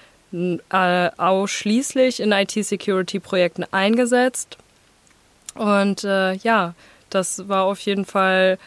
äh, 0.71 1.11
ausschließlich 1.17 2.21
in 2.21 2.33
IT-Security-Projekten 2.33 3.65
eingesetzt. 3.71 4.59
Und 5.55 6.05
äh, 6.05 6.35
ja, 6.35 6.75
das 7.11 7.49
war 7.49 7.65
auf 7.65 7.81
jeden 7.81 8.05
Fall 8.05 8.59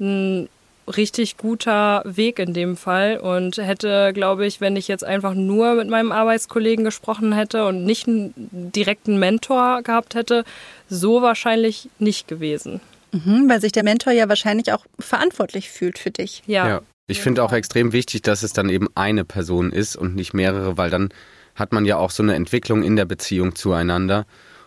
ein 0.00 0.48
richtig 0.86 1.36
guter 1.36 2.02
Weg 2.04 2.38
in 2.38 2.54
dem 2.54 2.76
Fall 2.76 3.18
und 3.18 3.58
hätte, 3.58 4.12
glaube 4.14 4.46
ich, 4.46 4.60
wenn 4.60 4.76
ich 4.76 4.88
jetzt 4.88 5.04
einfach 5.04 5.34
nur 5.34 5.74
mit 5.74 5.88
meinem 5.88 6.12
Arbeitskollegen 6.12 6.84
gesprochen 6.84 7.32
hätte 7.32 7.66
und 7.66 7.84
nicht 7.84 8.08
einen 8.08 8.32
direkten 8.72 9.18
Mentor 9.18 9.82
gehabt 9.82 10.14
hätte, 10.14 10.44
so 10.88 11.20
wahrscheinlich 11.20 11.90
nicht 11.98 12.28
gewesen. 12.28 12.80
Mhm, 13.12 13.48
weil 13.48 13.60
sich 13.60 13.72
der 13.72 13.84
Mentor 13.84 14.12
ja 14.12 14.28
wahrscheinlich 14.28 14.72
auch 14.72 14.84
verantwortlich 14.98 15.70
fühlt 15.70 15.98
für 15.98 16.10
dich. 16.10 16.42
Ja. 16.46 16.68
ja. 16.68 16.80
Ich 17.10 17.22
finde 17.22 17.42
auch 17.42 17.54
extrem 17.54 17.92
wichtig, 17.92 18.20
dass 18.20 18.42
es 18.42 18.52
dann 18.52 18.68
eben 18.68 18.86
eine 18.94 19.24
Person 19.24 19.72
ist 19.72 19.96
und 19.96 20.14
nicht 20.14 20.34
mehrere, 20.34 20.76
weil 20.76 20.90
dann 20.90 21.08
hat 21.54 21.72
man 21.72 21.86
ja 21.86 21.96
auch 21.96 22.10
so 22.10 22.22
eine 22.22 22.34
Entwicklung 22.34 22.82
in 22.82 22.96
der 22.96 23.06
Beziehung 23.06 23.54
zueinander. 23.54 24.26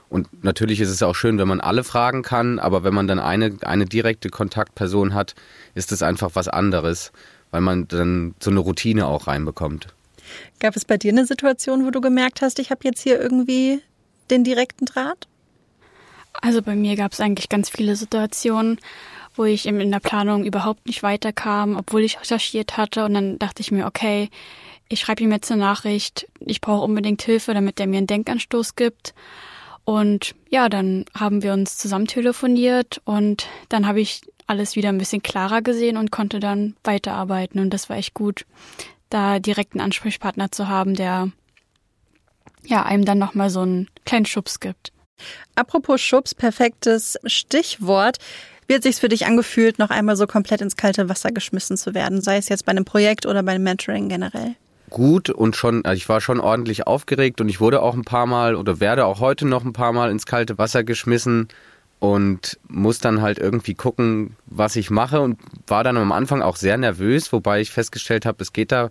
Und 0.09 0.43
natürlich 0.43 0.81
ist 0.81 0.89
es 0.89 1.03
auch 1.03 1.13
schön, 1.13 1.37
wenn 1.37 1.47
man 1.47 1.61
alle 1.61 1.83
fragen 1.83 2.23
kann, 2.23 2.57
aber 2.57 2.83
wenn 2.83 2.95
man 2.95 3.07
dann 3.07 3.19
eine, 3.19 3.55
eine 3.61 3.85
direkte 3.85 4.29
Kontaktperson 4.29 5.13
hat, 5.13 5.35
ist 5.75 5.91
es 5.91 6.01
einfach 6.01 6.31
was 6.33 6.47
anderes, 6.47 7.11
weil 7.51 7.61
man 7.61 7.87
dann 7.87 8.33
so 8.41 8.49
eine 8.49 8.59
Routine 8.59 9.05
auch 9.05 9.27
reinbekommt. 9.27 9.87
Gab 10.59 10.75
es 10.75 10.83
bei 10.83 10.97
dir 10.97 11.11
eine 11.11 11.27
Situation, 11.27 11.85
wo 11.85 11.91
du 11.91 12.01
gemerkt 12.01 12.41
hast, 12.41 12.57
ich 12.57 12.71
habe 12.71 12.81
jetzt 12.85 13.01
hier 13.01 13.21
irgendwie 13.21 13.81
den 14.31 14.43
direkten 14.43 14.85
Draht? 14.85 15.27
Also 16.41 16.63
bei 16.63 16.75
mir 16.75 16.95
gab 16.95 17.13
es 17.13 17.19
eigentlich 17.19 17.49
ganz 17.49 17.69
viele 17.69 17.95
Situationen, 17.95 18.79
wo 19.35 19.45
ich 19.45 19.65
in 19.65 19.91
der 19.91 19.99
Planung 19.99 20.45
überhaupt 20.45 20.85
nicht 20.87 21.03
weiterkam, 21.03 21.75
obwohl 21.77 22.01
ich 22.01 22.19
recherchiert 22.19 22.77
hatte. 22.77 23.05
Und 23.05 23.13
dann 23.13 23.39
dachte 23.39 23.61
ich 23.61 23.71
mir, 23.71 23.85
okay, 23.85 24.29
ich 24.89 24.99
schreibe 24.99 25.23
ihm 25.23 25.31
jetzt 25.31 25.51
eine 25.51 25.61
Nachricht, 25.61 26.27
ich 26.39 26.59
brauche 26.59 26.83
unbedingt 26.83 27.21
Hilfe, 27.21 27.53
damit 27.53 27.79
er 27.79 27.87
mir 27.87 27.97
einen 27.97 28.07
Denkanstoß 28.07 28.75
gibt. 28.75 29.13
Und 29.85 30.35
ja, 30.49 30.69
dann 30.69 31.05
haben 31.17 31.43
wir 31.43 31.53
uns 31.53 31.77
zusammen 31.77 32.07
telefoniert 32.07 33.01
und 33.05 33.47
dann 33.69 33.87
habe 33.87 34.01
ich 34.01 34.21
alles 34.47 34.75
wieder 34.75 34.89
ein 34.89 34.97
bisschen 34.97 35.23
klarer 35.23 35.61
gesehen 35.61 35.97
und 35.97 36.11
konnte 36.11 36.39
dann 36.39 36.75
weiterarbeiten. 36.83 37.59
Und 37.59 37.71
das 37.71 37.89
war 37.89 37.97
echt 37.97 38.13
gut, 38.13 38.45
da 39.09 39.39
direkt 39.39 39.73
einen 39.73 39.81
Ansprechpartner 39.81 40.51
zu 40.51 40.67
haben, 40.67 40.93
der 40.93 41.31
ja 42.63 42.83
einem 42.83 43.05
dann 43.05 43.17
nochmal 43.17 43.49
so 43.49 43.61
einen 43.61 43.89
kleinen 44.05 44.25
Schubs 44.25 44.59
gibt. 44.59 44.91
Apropos 45.55 46.01
Schubs, 46.01 46.35
perfektes 46.35 47.17
Stichwort. 47.25 48.17
Wie 48.71 48.75
hat 48.75 48.83
sich 48.83 48.95
für 48.95 49.09
dich 49.09 49.25
angefühlt, 49.25 49.79
noch 49.79 49.89
einmal 49.89 50.15
so 50.15 50.25
komplett 50.27 50.61
ins 50.61 50.77
kalte 50.77 51.09
Wasser 51.09 51.33
geschmissen 51.33 51.75
zu 51.75 51.93
werden, 51.93 52.21
sei 52.21 52.37
es 52.37 52.47
jetzt 52.47 52.65
bei 52.65 52.69
einem 52.69 52.85
Projekt 52.85 53.25
oder 53.25 53.43
bei 53.43 53.51
einem 53.51 53.65
Mentoring 53.65 54.07
generell? 54.07 54.55
gut 54.89 55.29
und 55.29 55.57
schon, 55.57 55.83
also 55.83 55.97
ich 55.97 56.07
war 56.07 56.21
schon 56.21 56.39
ordentlich 56.39 56.87
aufgeregt 56.87 57.41
und 57.41 57.49
ich 57.49 57.59
wurde 57.59 57.81
auch 57.81 57.95
ein 57.95 58.05
paar 58.05 58.25
Mal 58.25 58.55
oder 58.55 58.79
werde 58.79 59.05
auch 59.05 59.19
heute 59.19 59.45
noch 59.45 59.65
ein 59.65 59.73
paar 59.73 59.91
Mal 59.91 60.09
ins 60.09 60.25
kalte 60.25 60.57
Wasser 60.57 60.85
geschmissen 60.85 61.49
und 61.99 62.57
muss 62.69 62.99
dann 62.99 63.21
halt 63.21 63.39
irgendwie 63.39 63.73
gucken, 63.73 64.37
was 64.45 64.77
ich 64.77 64.89
mache 64.89 65.19
und 65.19 65.37
war 65.67 65.83
dann 65.83 65.97
am 65.97 66.13
Anfang 66.13 66.41
auch 66.41 66.55
sehr 66.55 66.77
nervös, 66.77 67.33
wobei 67.33 67.59
ich 67.59 67.71
festgestellt 67.71 68.25
habe, 68.25 68.41
es 68.41 68.53
geht 68.53 68.71
da 68.71 68.89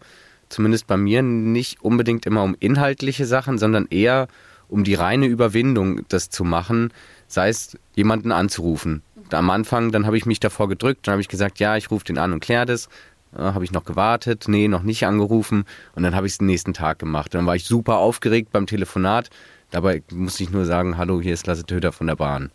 zumindest 0.50 0.88
bei 0.88 0.98
mir 0.98 1.22
nicht 1.22 1.80
unbedingt 1.80 2.26
immer 2.26 2.42
um 2.42 2.54
inhaltliche 2.60 3.24
Sachen, 3.24 3.56
sondern 3.56 3.86
eher 3.88 4.28
um 4.68 4.84
die 4.84 4.94
reine 4.94 5.26
Überwindung, 5.26 6.02
das 6.08 6.30
zu 6.30 6.44
machen, 6.44 6.92
sei 7.28 7.48
es 7.48 7.76
jemanden 7.94 8.32
anzurufen. 8.32 9.02
Am 9.34 9.50
Anfang, 9.50 9.92
dann 9.92 10.06
habe 10.06 10.16
ich 10.16 10.26
mich 10.26 10.40
davor 10.40 10.68
gedrückt, 10.68 11.06
dann 11.06 11.12
habe 11.12 11.22
ich 11.22 11.28
gesagt, 11.28 11.58
ja, 11.58 11.76
ich 11.76 11.90
rufe 11.90 12.04
den 12.04 12.18
an 12.18 12.32
und 12.32 12.40
kläre 12.40 12.66
das. 12.66 12.88
Ja, 13.36 13.54
habe 13.54 13.64
ich 13.64 13.70
noch 13.70 13.84
gewartet, 13.84 14.46
nee, 14.48 14.66
noch 14.66 14.82
nicht 14.82 15.06
angerufen 15.06 15.64
und 15.94 16.02
dann 16.02 16.16
habe 16.16 16.26
ich 16.26 16.32
es 16.32 16.38
den 16.38 16.48
nächsten 16.48 16.74
Tag 16.74 16.98
gemacht. 16.98 17.32
Dann 17.34 17.46
war 17.46 17.54
ich 17.54 17.64
super 17.64 17.98
aufgeregt 17.98 18.50
beim 18.50 18.66
Telefonat. 18.66 19.30
Dabei 19.70 20.02
musste 20.10 20.42
ich 20.42 20.50
nur 20.50 20.64
sagen, 20.64 20.96
hallo, 20.96 21.20
hier 21.20 21.32
ist 21.32 21.46
Lasse 21.46 21.64
Töter 21.64 21.92
von 21.92 22.08
der 22.08 22.16
Bahn. 22.16 22.50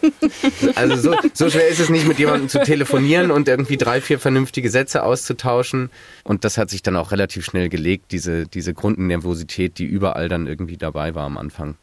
also 0.76 0.96
so, 0.96 1.16
so 1.32 1.50
schwer 1.50 1.66
ist 1.66 1.80
es 1.80 1.88
nicht, 1.88 2.06
mit 2.06 2.20
jemandem 2.20 2.48
zu 2.48 2.62
telefonieren 2.62 3.32
und 3.32 3.48
irgendwie 3.48 3.76
drei, 3.76 4.00
vier 4.00 4.20
vernünftige 4.20 4.70
Sätze 4.70 5.02
auszutauschen. 5.02 5.90
Und 6.22 6.44
das 6.44 6.56
hat 6.56 6.70
sich 6.70 6.82
dann 6.82 6.96
auch 6.96 7.10
relativ 7.10 7.44
schnell 7.44 7.68
gelegt, 7.68 8.12
diese, 8.12 8.46
diese 8.46 8.72
Grundnervosität, 8.72 9.78
die 9.78 9.84
überall 9.84 10.28
dann 10.28 10.46
irgendwie 10.46 10.76
dabei 10.76 11.16
war 11.16 11.24
am 11.24 11.38
Anfang. 11.38 11.76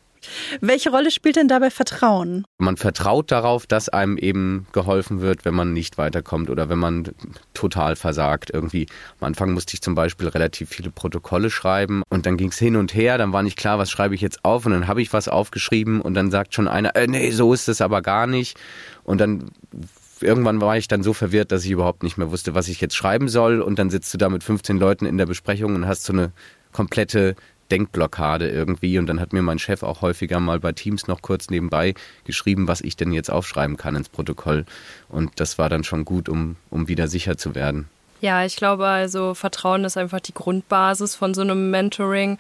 Welche 0.60 0.90
Rolle 0.90 1.12
spielt 1.12 1.36
denn 1.36 1.48
dabei 1.48 1.70
Vertrauen? 1.70 2.46
Man 2.58 2.78
vertraut 2.78 3.32
darauf, 3.32 3.66
dass 3.68 3.90
einem 3.90 4.18
eben 4.18 4.68
geholfen 4.72 5.22
wird, 5.22 5.46
wenn 5.46 5.54
man 5.54 5.74
nicht 5.74 5.98
weiterkommt 5.98 6.50
oder 6.50 6.70
wenn 6.70 6.80
man 6.80 7.10
total 7.54 7.96
versagt 7.96 8.52
irgendwie. 8.54 8.88
Am 9.20 9.28
Anfang 9.28 9.52
musste 9.52 9.74
ich 9.74 9.82
zum 9.82 9.96
Beispiel 9.96 10.28
relativ 10.28 10.70
viele 10.70 10.92
Protokolle 10.92 11.50
schreiben 11.50 12.04
und 12.10 12.26
dann 12.26 12.38
ging 12.38 12.50
es 12.50 12.60
hin 12.60 12.76
und 12.76 12.94
her, 12.94 13.18
dann 13.18 13.34
war 13.34 13.44
nicht 13.44 13.58
klar, 13.58 13.80
was 13.80 13.90
schreibe 13.90 14.16
ich 14.16 14.22
jetzt 14.22 14.44
auf 14.46 14.66
und 14.66 14.72
dann 14.72 14.88
habe 14.88 15.02
ich 15.02 15.14
was 15.14 15.28
aufgeschrieben 15.28 16.02
und 16.02 16.14
dann 16.14 16.32
sagt 16.32 16.54
schon 16.54 16.68
einer, 16.68 16.96
äh, 16.96 17.08
nee, 17.08 17.32
so 17.32 17.54
ist 17.54 17.70
es 17.70 17.82
aber 17.82 18.02
gar 18.02 18.28
nicht. 18.28 18.60
Und 19.04 19.20
dann 19.20 19.52
irgendwann 20.22 20.62
war 20.62 20.78
ich 20.78 20.88
dann 20.88 21.04
so 21.04 21.14
verwirrt, 21.14 21.52
dass 21.52 21.66
ich 21.66 21.72
überhaupt 21.72 22.04
nicht 22.04 22.18
mehr 22.18 22.32
wusste, 22.32 22.54
was 22.54 22.68
ich 22.68 22.82
jetzt 22.82 22.96
schreiben 22.96 23.28
soll. 23.28 23.62
Und 23.62 23.80
dann 23.80 23.90
sitzt 23.90 24.14
du 24.14 24.18
da 24.18 24.30
mit 24.30 24.44
15 24.44 24.78
Leuten 24.78 25.06
in 25.06 25.18
der 25.18 25.26
Besprechung 25.26 25.76
und 25.76 25.88
hast 25.88 26.04
so 26.04 26.14
eine 26.14 26.32
komplette 26.72 27.36
Denkblockade 27.72 28.50
irgendwie. 28.50 29.00
Und 29.00 29.08
dann 29.08 29.20
hat 29.20 29.34
mir 29.34 29.42
mein 29.42 29.60
Chef 29.60 29.84
auch 29.84 30.02
häufiger 30.02 30.40
mal 30.40 30.60
bei 30.60 30.74
Teams 30.74 31.08
noch 31.08 31.22
kurz 31.22 31.50
nebenbei 31.50 31.94
geschrieben, 32.26 32.68
was 32.68 32.82
ich 32.82 32.96
denn 32.96 33.12
jetzt 33.12 33.32
aufschreiben 33.32 33.78
kann 33.78 33.96
ins 33.96 34.10
Protokoll. 34.10 34.66
Und 35.10 35.40
das 35.40 35.58
war 35.58 35.70
dann 35.70 35.84
schon 35.84 36.06
gut, 36.06 36.30
um, 36.30 36.58
um 36.70 36.88
wieder 36.88 37.08
sicher 37.08 37.38
zu 37.38 37.56
werden. 37.56 37.90
Ja, 38.20 38.46
ich 38.46 38.56
glaube 38.56 38.86
also, 38.86 39.34
Vertrauen 39.34 39.84
ist 39.84 39.98
einfach 39.98 40.20
die 40.20 40.34
Grundbasis 40.34 41.16
von 41.16 41.34
so 41.34 41.42
einem 41.42 41.72
Mentoring. 41.72 42.38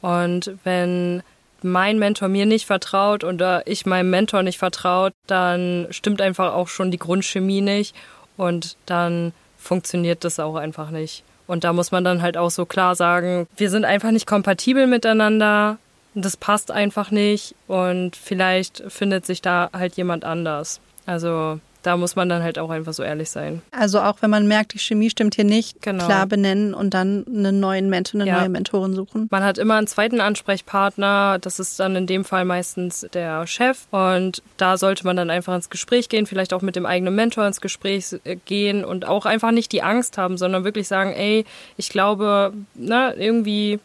Und 0.00 0.52
wenn 0.62 1.22
mein 1.62 1.98
Mentor 1.98 2.28
mir 2.28 2.46
nicht 2.46 2.66
vertraut 2.66 3.24
oder 3.24 3.66
ich 3.66 3.86
meinem 3.86 4.10
Mentor 4.10 4.42
nicht 4.42 4.58
vertraut, 4.58 5.14
dann 5.26 5.86
stimmt 5.90 6.20
einfach 6.20 6.52
auch 6.52 6.68
schon 6.68 6.90
die 6.90 6.98
Grundchemie 6.98 7.62
nicht 7.62 7.96
und 8.36 8.76
dann 8.84 9.32
funktioniert 9.56 10.24
das 10.24 10.38
auch 10.38 10.56
einfach 10.56 10.90
nicht. 10.90 11.24
Und 11.46 11.64
da 11.64 11.72
muss 11.72 11.92
man 11.92 12.04
dann 12.04 12.22
halt 12.22 12.36
auch 12.36 12.50
so 12.50 12.64
klar 12.64 12.94
sagen, 12.94 13.46
wir 13.56 13.70
sind 13.70 13.84
einfach 13.84 14.10
nicht 14.10 14.26
kompatibel 14.26 14.86
miteinander, 14.86 15.78
das 16.14 16.36
passt 16.36 16.70
einfach 16.70 17.10
nicht 17.10 17.54
und 17.66 18.16
vielleicht 18.16 18.82
findet 18.88 19.26
sich 19.26 19.42
da 19.42 19.68
halt 19.72 19.96
jemand 19.96 20.24
anders. 20.24 20.80
Also 21.06 21.60
da 21.84 21.98
muss 21.98 22.16
man 22.16 22.30
dann 22.30 22.42
halt 22.42 22.58
auch 22.58 22.70
einfach 22.70 22.94
so 22.94 23.02
ehrlich 23.02 23.30
sein. 23.30 23.60
Also 23.70 24.00
auch 24.00 24.16
wenn 24.20 24.30
man 24.30 24.48
merkt, 24.48 24.72
die 24.72 24.78
Chemie 24.78 25.10
stimmt 25.10 25.34
hier 25.34 25.44
nicht, 25.44 25.82
genau. 25.82 26.06
klar 26.06 26.26
benennen 26.26 26.72
und 26.72 26.94
dann 26.94 27.26
einen 27.26 27.60
neuen 27.60 27.90
Mentor, 27.90 28.22
eine 28.22 28.30
ja. 28.30 28.40
neue 28.40 28.48
Mentorin 28.48 28.94
suchen. 28.94 29.28
Man 29.30 29.44
hat 29.44 29.58
immer 29.58 29.76
einen 29.76 29.86
zweiten 29.86 30.20
Ansprechpartner, 30.20 31.38
das 31.38 31.60
ist 31.60 31.78
dann 31.78 31.94
in 31.94 32.06
dem 32.06 32.24
Fall 32.24 32.46
meistens 32.46 33.06
der 33.12 33.46
Chef 33.46 33.86
und 33.90 34.42
da 34.56 34.78
sollte 34.78 35.04
man 35.04 35.16
dann 35.16 35.28
einfach 35.28 35.54
ins 35.54 35.68
Gespräch 35.68 36.08
gehen, 36.08 36.26
vielleicht 36.26 36.54
auch 36.54 36.62
mit 36.62 36.74
dem 36.74 36.86
eigenen 36.86 37.14
Mentor 37.14 37.46
ins 37.46 37.60
Gespräch 37.60 38.16
äh, 38.24 38.36
gehen 38.36 38.84
und 38.84 39.06
auch 39.06 39.26
einfach 39.26 39.50
nicht 39.50 39.70
die 39.70 39.82
Angst 39.82 40.16
haben, 40.16 40.38
sondern 40.38 40.64
wirklich 40.64 40.88
sagen, 40.88 41.12
ey, 41.12 41.44
ich 41.76 41.90
glaube, 41.90 42.54
na, 42.74 43.10
ne, 43.10 43.16
irgendwie 43.16 43.78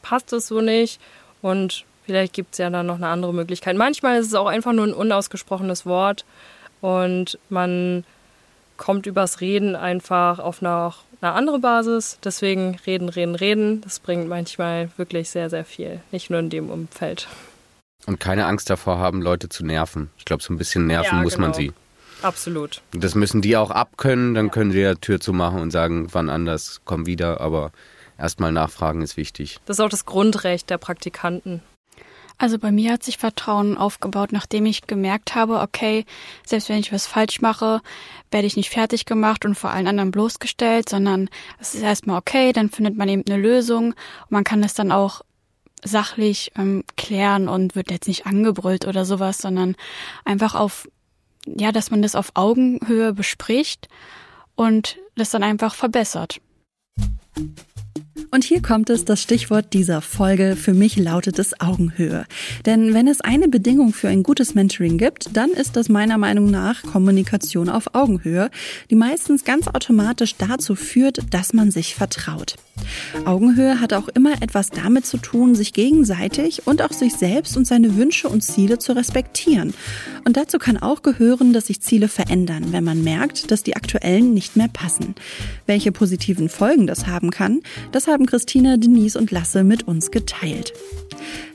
passt 0.00 0.32
es 0.32 0.46
so 0.46 0.62
nicht 0.62 0.98
und 1.42 1.84
Vielleicht 2.06 2.34
gibt 2.34 2.52
es 2.52 2.58
ja 2.58 2.68
dann 2.68 2.86
noch 2.86 2.96
eine 2.96 3.08
andere 3.08 3.32
Möglichkeit. 3.32 3.76
Manchmal 3.76 4.18
ist 4.18 4.26
es 4.26 4.34
auch 4.34 4.46
einfach 4.46 4.74
nur 4.74 4.86
ein 4.86 4.92
unausgesprochenes 4.92 5.86
Wort 5.86 6.26
und 6.84 7.38
man 7.48 8.04
kommt 8.76 9.06
übers 9.06 9.40
Reden 9.40 9.74
einfach 9.74 10.38
auf 10.38 10.62
eine, 10.62 10.92
eine 11.22 11.32
andere 11.32 11.58
Basis. 11.58 12.18
Deswegen 12.22 12.78
reden, 12.86 13.08
reden, 13.08 13.34
reden. 13.34 13.80
Das 13.80 14.00
bringt 14.00 14.28
manchmal 14.28 14.90
wirklich 14.98 15.30
sehr, 15.30 15.48
sehr 15.48 15.64
viel. 15.64 16.00
Nicht 16.12 16.28
nur 16.28 16.40
in 16.40 16.50
dem 16.50 16.68
Umfeld. 16.68 17.26
Und 18.04 18.20
keine 18.20 18.44
Angst 18.44 18.68
davor 18.68 18.98
haben, 18.98 19.22
Leute 19.22 19.48
zu 19.48 19.64
nerven. 19.64 20.10
Ich 20.18 20.26
glaube, 20.26 20.42
so 20.42 20.52
ein 20.52 20.58
bisschen 20.58 20.86
nerven 20.86 21.16
ja, 21.16 21.22
muss 21.22 21.36
genau. 21.36 21.46
man 21.46 21.54
sie. 21.54 21.72
Absolut. 22.20 22.82
Das 22.92 23.14
müssen 23.14 23.40
die 23.40 23.56
auch 23.56 23.70
abkönnen, 23.70 24.34
dann 24.34 24.50
können 24.50 24.70
sie 24.70 24.80
ja 24.80 24.94
Tür 24.94 25.20
zumachen 25.20 25.62
und 25.62 25.70
sagen, 25.70 26.08
wann 26.12 26.28
anders, 26.28 26.82
komm 26.84 27.06
wieder. 27.06 27.40
Aber 27.40 27.72
erstmal 28.18 28.52
nachfragen 28.52 29.00
ist 29.00 29.16
wichtig. 29.16 29.58
Das 29.64 29.78
ist 29.78 29.80
auch 29.80 29.88
das 29.88 30.04
Grundrecht 30.04 30.68
der 30.68 30.76
Praktikanten. 30.76 31.62
Also 32.36 32.58
bei 32.58 32.72
mir 32.72 32.92
hat 32.92 33.02
sich 33.04 33.18
Vertrauen 33.18 33.76
aufgebaut, 33.76 34.32
nachdem 34.32 34.66
ich 34.66 34.86
gemerkt 34.86 35.34
habe, 35.34 35.60
okay, 35.60 36.04
selbst 36.44 36.68
wenn 36.68 36.80
ich 36.80 36.92
was 36.92 37.06
falsch 37.06 37.40
mache, 37.40 37.80
werde 38.30 38.46
ich 38.46 38.56
nicht 38.56 38.70
fertig 38.70 39.06
gemacht 39.06 39.44
und 39.44 39.54
vor 39.54 39.70
allen 39.70 39.86
anderen 39.86 40.10
bloßgestellt, 40.10 40.88
sondern 40.88 41.30
es 41.60 41.74
ist 41.74 41.82
erstmal 41.82 42.18
okay, 42.18 42.52
dann 42.52 42.70
findet 42.70 42.96
man 42.96 43.08
eben 43.08 43.22
eine 43.26 43.40
Lösung 43.40 43.88
und 43.92 44.30
man 44.30 44.44
kann 44.44 44.62
es 44.64 44.74
dann 44.74 44.90
auch 44.90 45.22
sachlich 45.84 46.50
ähm, 46.56 46.82
klären 46.96 47.48
und 47.48 47.76
wird 47.76 47.90
jetzt 47.90 48.08
nicht 48.08 48.26
angebrüllt 48.26 48.86
oder 48.86 49.04
sowas, 49.04 49.38
sondern 49.38 49.76
einfach 50.24 50.54
auf, 50.54 50.88
ja, 51.46 51.72
dass 51.72 51.90
man 51.90 52.02
das 52.02 52.14
auf 52.14 52.32
Augenhöhe 52.34 53.12
bespricht 53.12 53.88
und 54.56 54.98
das 55.14 55.30
dann 55.30 55.42
einfach 55.42 55.74
verbessert. 55.74 56.40
Und 58.30 58.44
hier 58.44 58.62
kommt 58.62 58.90
es, 58.90 59.04
das 59.04 59.20
Stichwort 59.20 59.72
dieser 59.72 60.00
Folge. 60.00 60.54
Für 60.56 60.72
mich 60.72 60.96
lautet 60.96 61.38
es 61.40 61.60
Augenhöhe. 61.60 62.26
Denn 62.64 62.94
wenn 62.94 63.08
es 63.08 63.20
eine 63.20 63.48
Bedingung 63.48 63.92
für 63.92 64.08
ein 64.08 64.22
gutes 64.22 64.54
Mentoring 64.54 64.98
gibt, 64.98 65.36
dann 65.36 65.50
ist 65.50 65.76
das 65.76 65.88
meiner 65.88 66.16
Meinung 66.16 66.50
nach 66.50 66.82
Kommunikation 66.82 67.68
auf 67.68 67.94
Augenhöhe, 67.94 68.50
die 68.90 68.94
meistens 68.94 69.44
ganz 69.44 69.66
automatisch 69.66 70.36
dazu 70.36 70.76
führt, 70.76 71.18
dass 71.34 71.52
man 71.52 71.72
sich 71.72 71.96
vertraut. 71.96 72.56
Augenhöhe 73.24 73.80
hat 73.80 73.92
auch 73.92 74.08
immer 74.08 74.42
etwas 74.42 74.70
damit 74.70 75.06
zu 75.06 75.16
tun, 75.18 75.54
sich 75.54 75.72
gegenseitig 75.72 76.66
und 76.66 76.82
auch 76.82 76.92
sich 76.92 77.14
selbst 77.14 77.56
und 77.56 77.66
seine 77.66 77.96
Wünsche 77.96 78.28
und 78.28 78.42
Ziele 78.42 78.78
zu 78.78 78.92
respektieren. 78.92 79.74
Und 80.24 80.36
dazu 80.36 80.58
kann 80.58 80.76
auch 80.76 81.02
gehören, 81.02 81.52
dass 81.52 81.68
sich 81.68 81.80
Ziele 81.80 82.08
verändern, 82.08 82.72
wenn 82.72 82.84
man 82.84 83.04
merkt, 83.04 83.50
dass 83.50 83.62
die 83.62 83.76
aktuellen 83.76 84.34
nicht 84.34 84.56
mehr 84.56 84.68
passen. 84.68 85.14
Welche 85.66 85.92
positiven 85.92 86.48
Folgen 86.48 86.86
das 86.86 87.06
haben 87.06 87.30
kann, 87.30 87.60
das 88.04 88.12
haben 88.12 88.26
Christina, 88.26 88.76
Denise 88.76 89.16
und 89.16 89.30
Lasse 89.30 89.64
mit 89.64 89.88
uns 89.88 90.10
geteilt. 90.10 90.74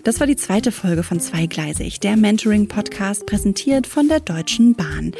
Das 0.03 0.19
war 0.19 0.25
die 0.25 0.35
zweite 0.35 0.71
Folge 0.71 1.03
von 1.03 1.19
Zweigleisig, 1.19 1.99
der 1.99 2.17
Mentoring-Podcast 2.17 3.27
präsentiert 3.27 3.85
von 3.85 4.07
der 4.07 4.19
Deutschen 4.19 4.73
Bahn. 4.73 5.11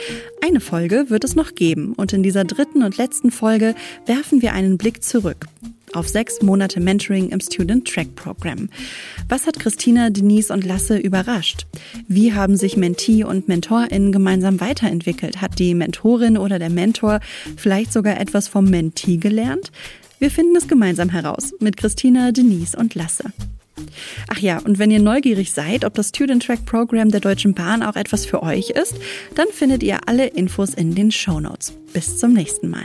Eine 0.44 0.60
Folge 0.60 1.12
wird 1.12 1.24
es 1.24 1.36
noch 1.36 1.54
geben 1.54 1.94
und 1.94 2.14
in 2.14 2.24
dieser 2.24 2.46
dritten 2.46 2.82
und 2.82 2.98
letzten 2.98 3.30
Folge 3.30 3.76
werfen 4.08 4.42
wir 4.42 4.54
einen 4.54 4.80
Blick 4.80 5.04
zurück 5.04 5.46
auf 5.94 6.08
sechs 6.08 6.42
Monate 6.42 6.80
Mentoring 6.80 7.30
im 7.30 7.40
Student 7.40 7.88
Track 7.88 8.16
Program. 8.16 8.70
Was 9.28 9.46
hat 9.46 9.60
Christina, 9.60 10.10
Denise 10.10 10.52
und 10.52 10.66
Lasse 10.66 10.98
überrascht? 10.98 11.68
Wie 12.08 12.34
haben 12.34 12.58
sich 12.58 12.76
Mentee 12.76 13.24
und 13.24 13.48
MentorInnen 13.48 14.12
gemeinsam 14.12 14.60
weiterentwickelt? 14.62 15.42
Hat 15.42 15.60
die 15.60 15.76
Mentorin 15.76 16.38
oder 16.40 16.58
der 16.58 16.70
Mentor 16.72 17.20
vielleicht 17.56 17.94
sogar 17.94 18.20
etwas 18.20 18.48
vom 18.48 18.66
Mentee 18.66 19.18
gelernt? 19.18 19.72
Wir 20.20 20.30
finden 20.30 20.56
es 20.58 20.68
gemeinsam 20.68 21.10
heraus 21.10 21.54
mit 21.60 21.78
Christina, 21.78 22.34
Denise 22.34 22.76
und 22.78 22.94
Lasse. 22.94 23.32
Ach 24.28 24.40
ja, 24.40 24.60
und 24.60 24.78
wenn 24.78 24.92
ihr 24.92 25.00
neugierig 25.00 25.54
seid, 25.54 25.86
ob 25.86 25.94
das 25.94 26.10
Student 26.10 26.46
Track 26.46 26.66
Program 26.66 27.10
der 27.10 27.22
Deutschen 27.22 27.54
Bahn 27.54 27.82
auch 27.82 27.96
etwas 27.96 28.26
für 28.26 28.44
euch 28.44 28.72
ist, 28.72 28.96
dann 29.36 29.48
findet 29.48 29.82
ihr 29.82 30.08
alle 30.08 30.28
Infos 30.28 30.74
in 30.74 30.94
den 30.94 31.12
Show 31.12 31.40
Notes. 31.40 31.74
Bis 31.94 32.18
zum 32.18 32.34
nächsten 32.34 32.70
Mal. 32.70 32.84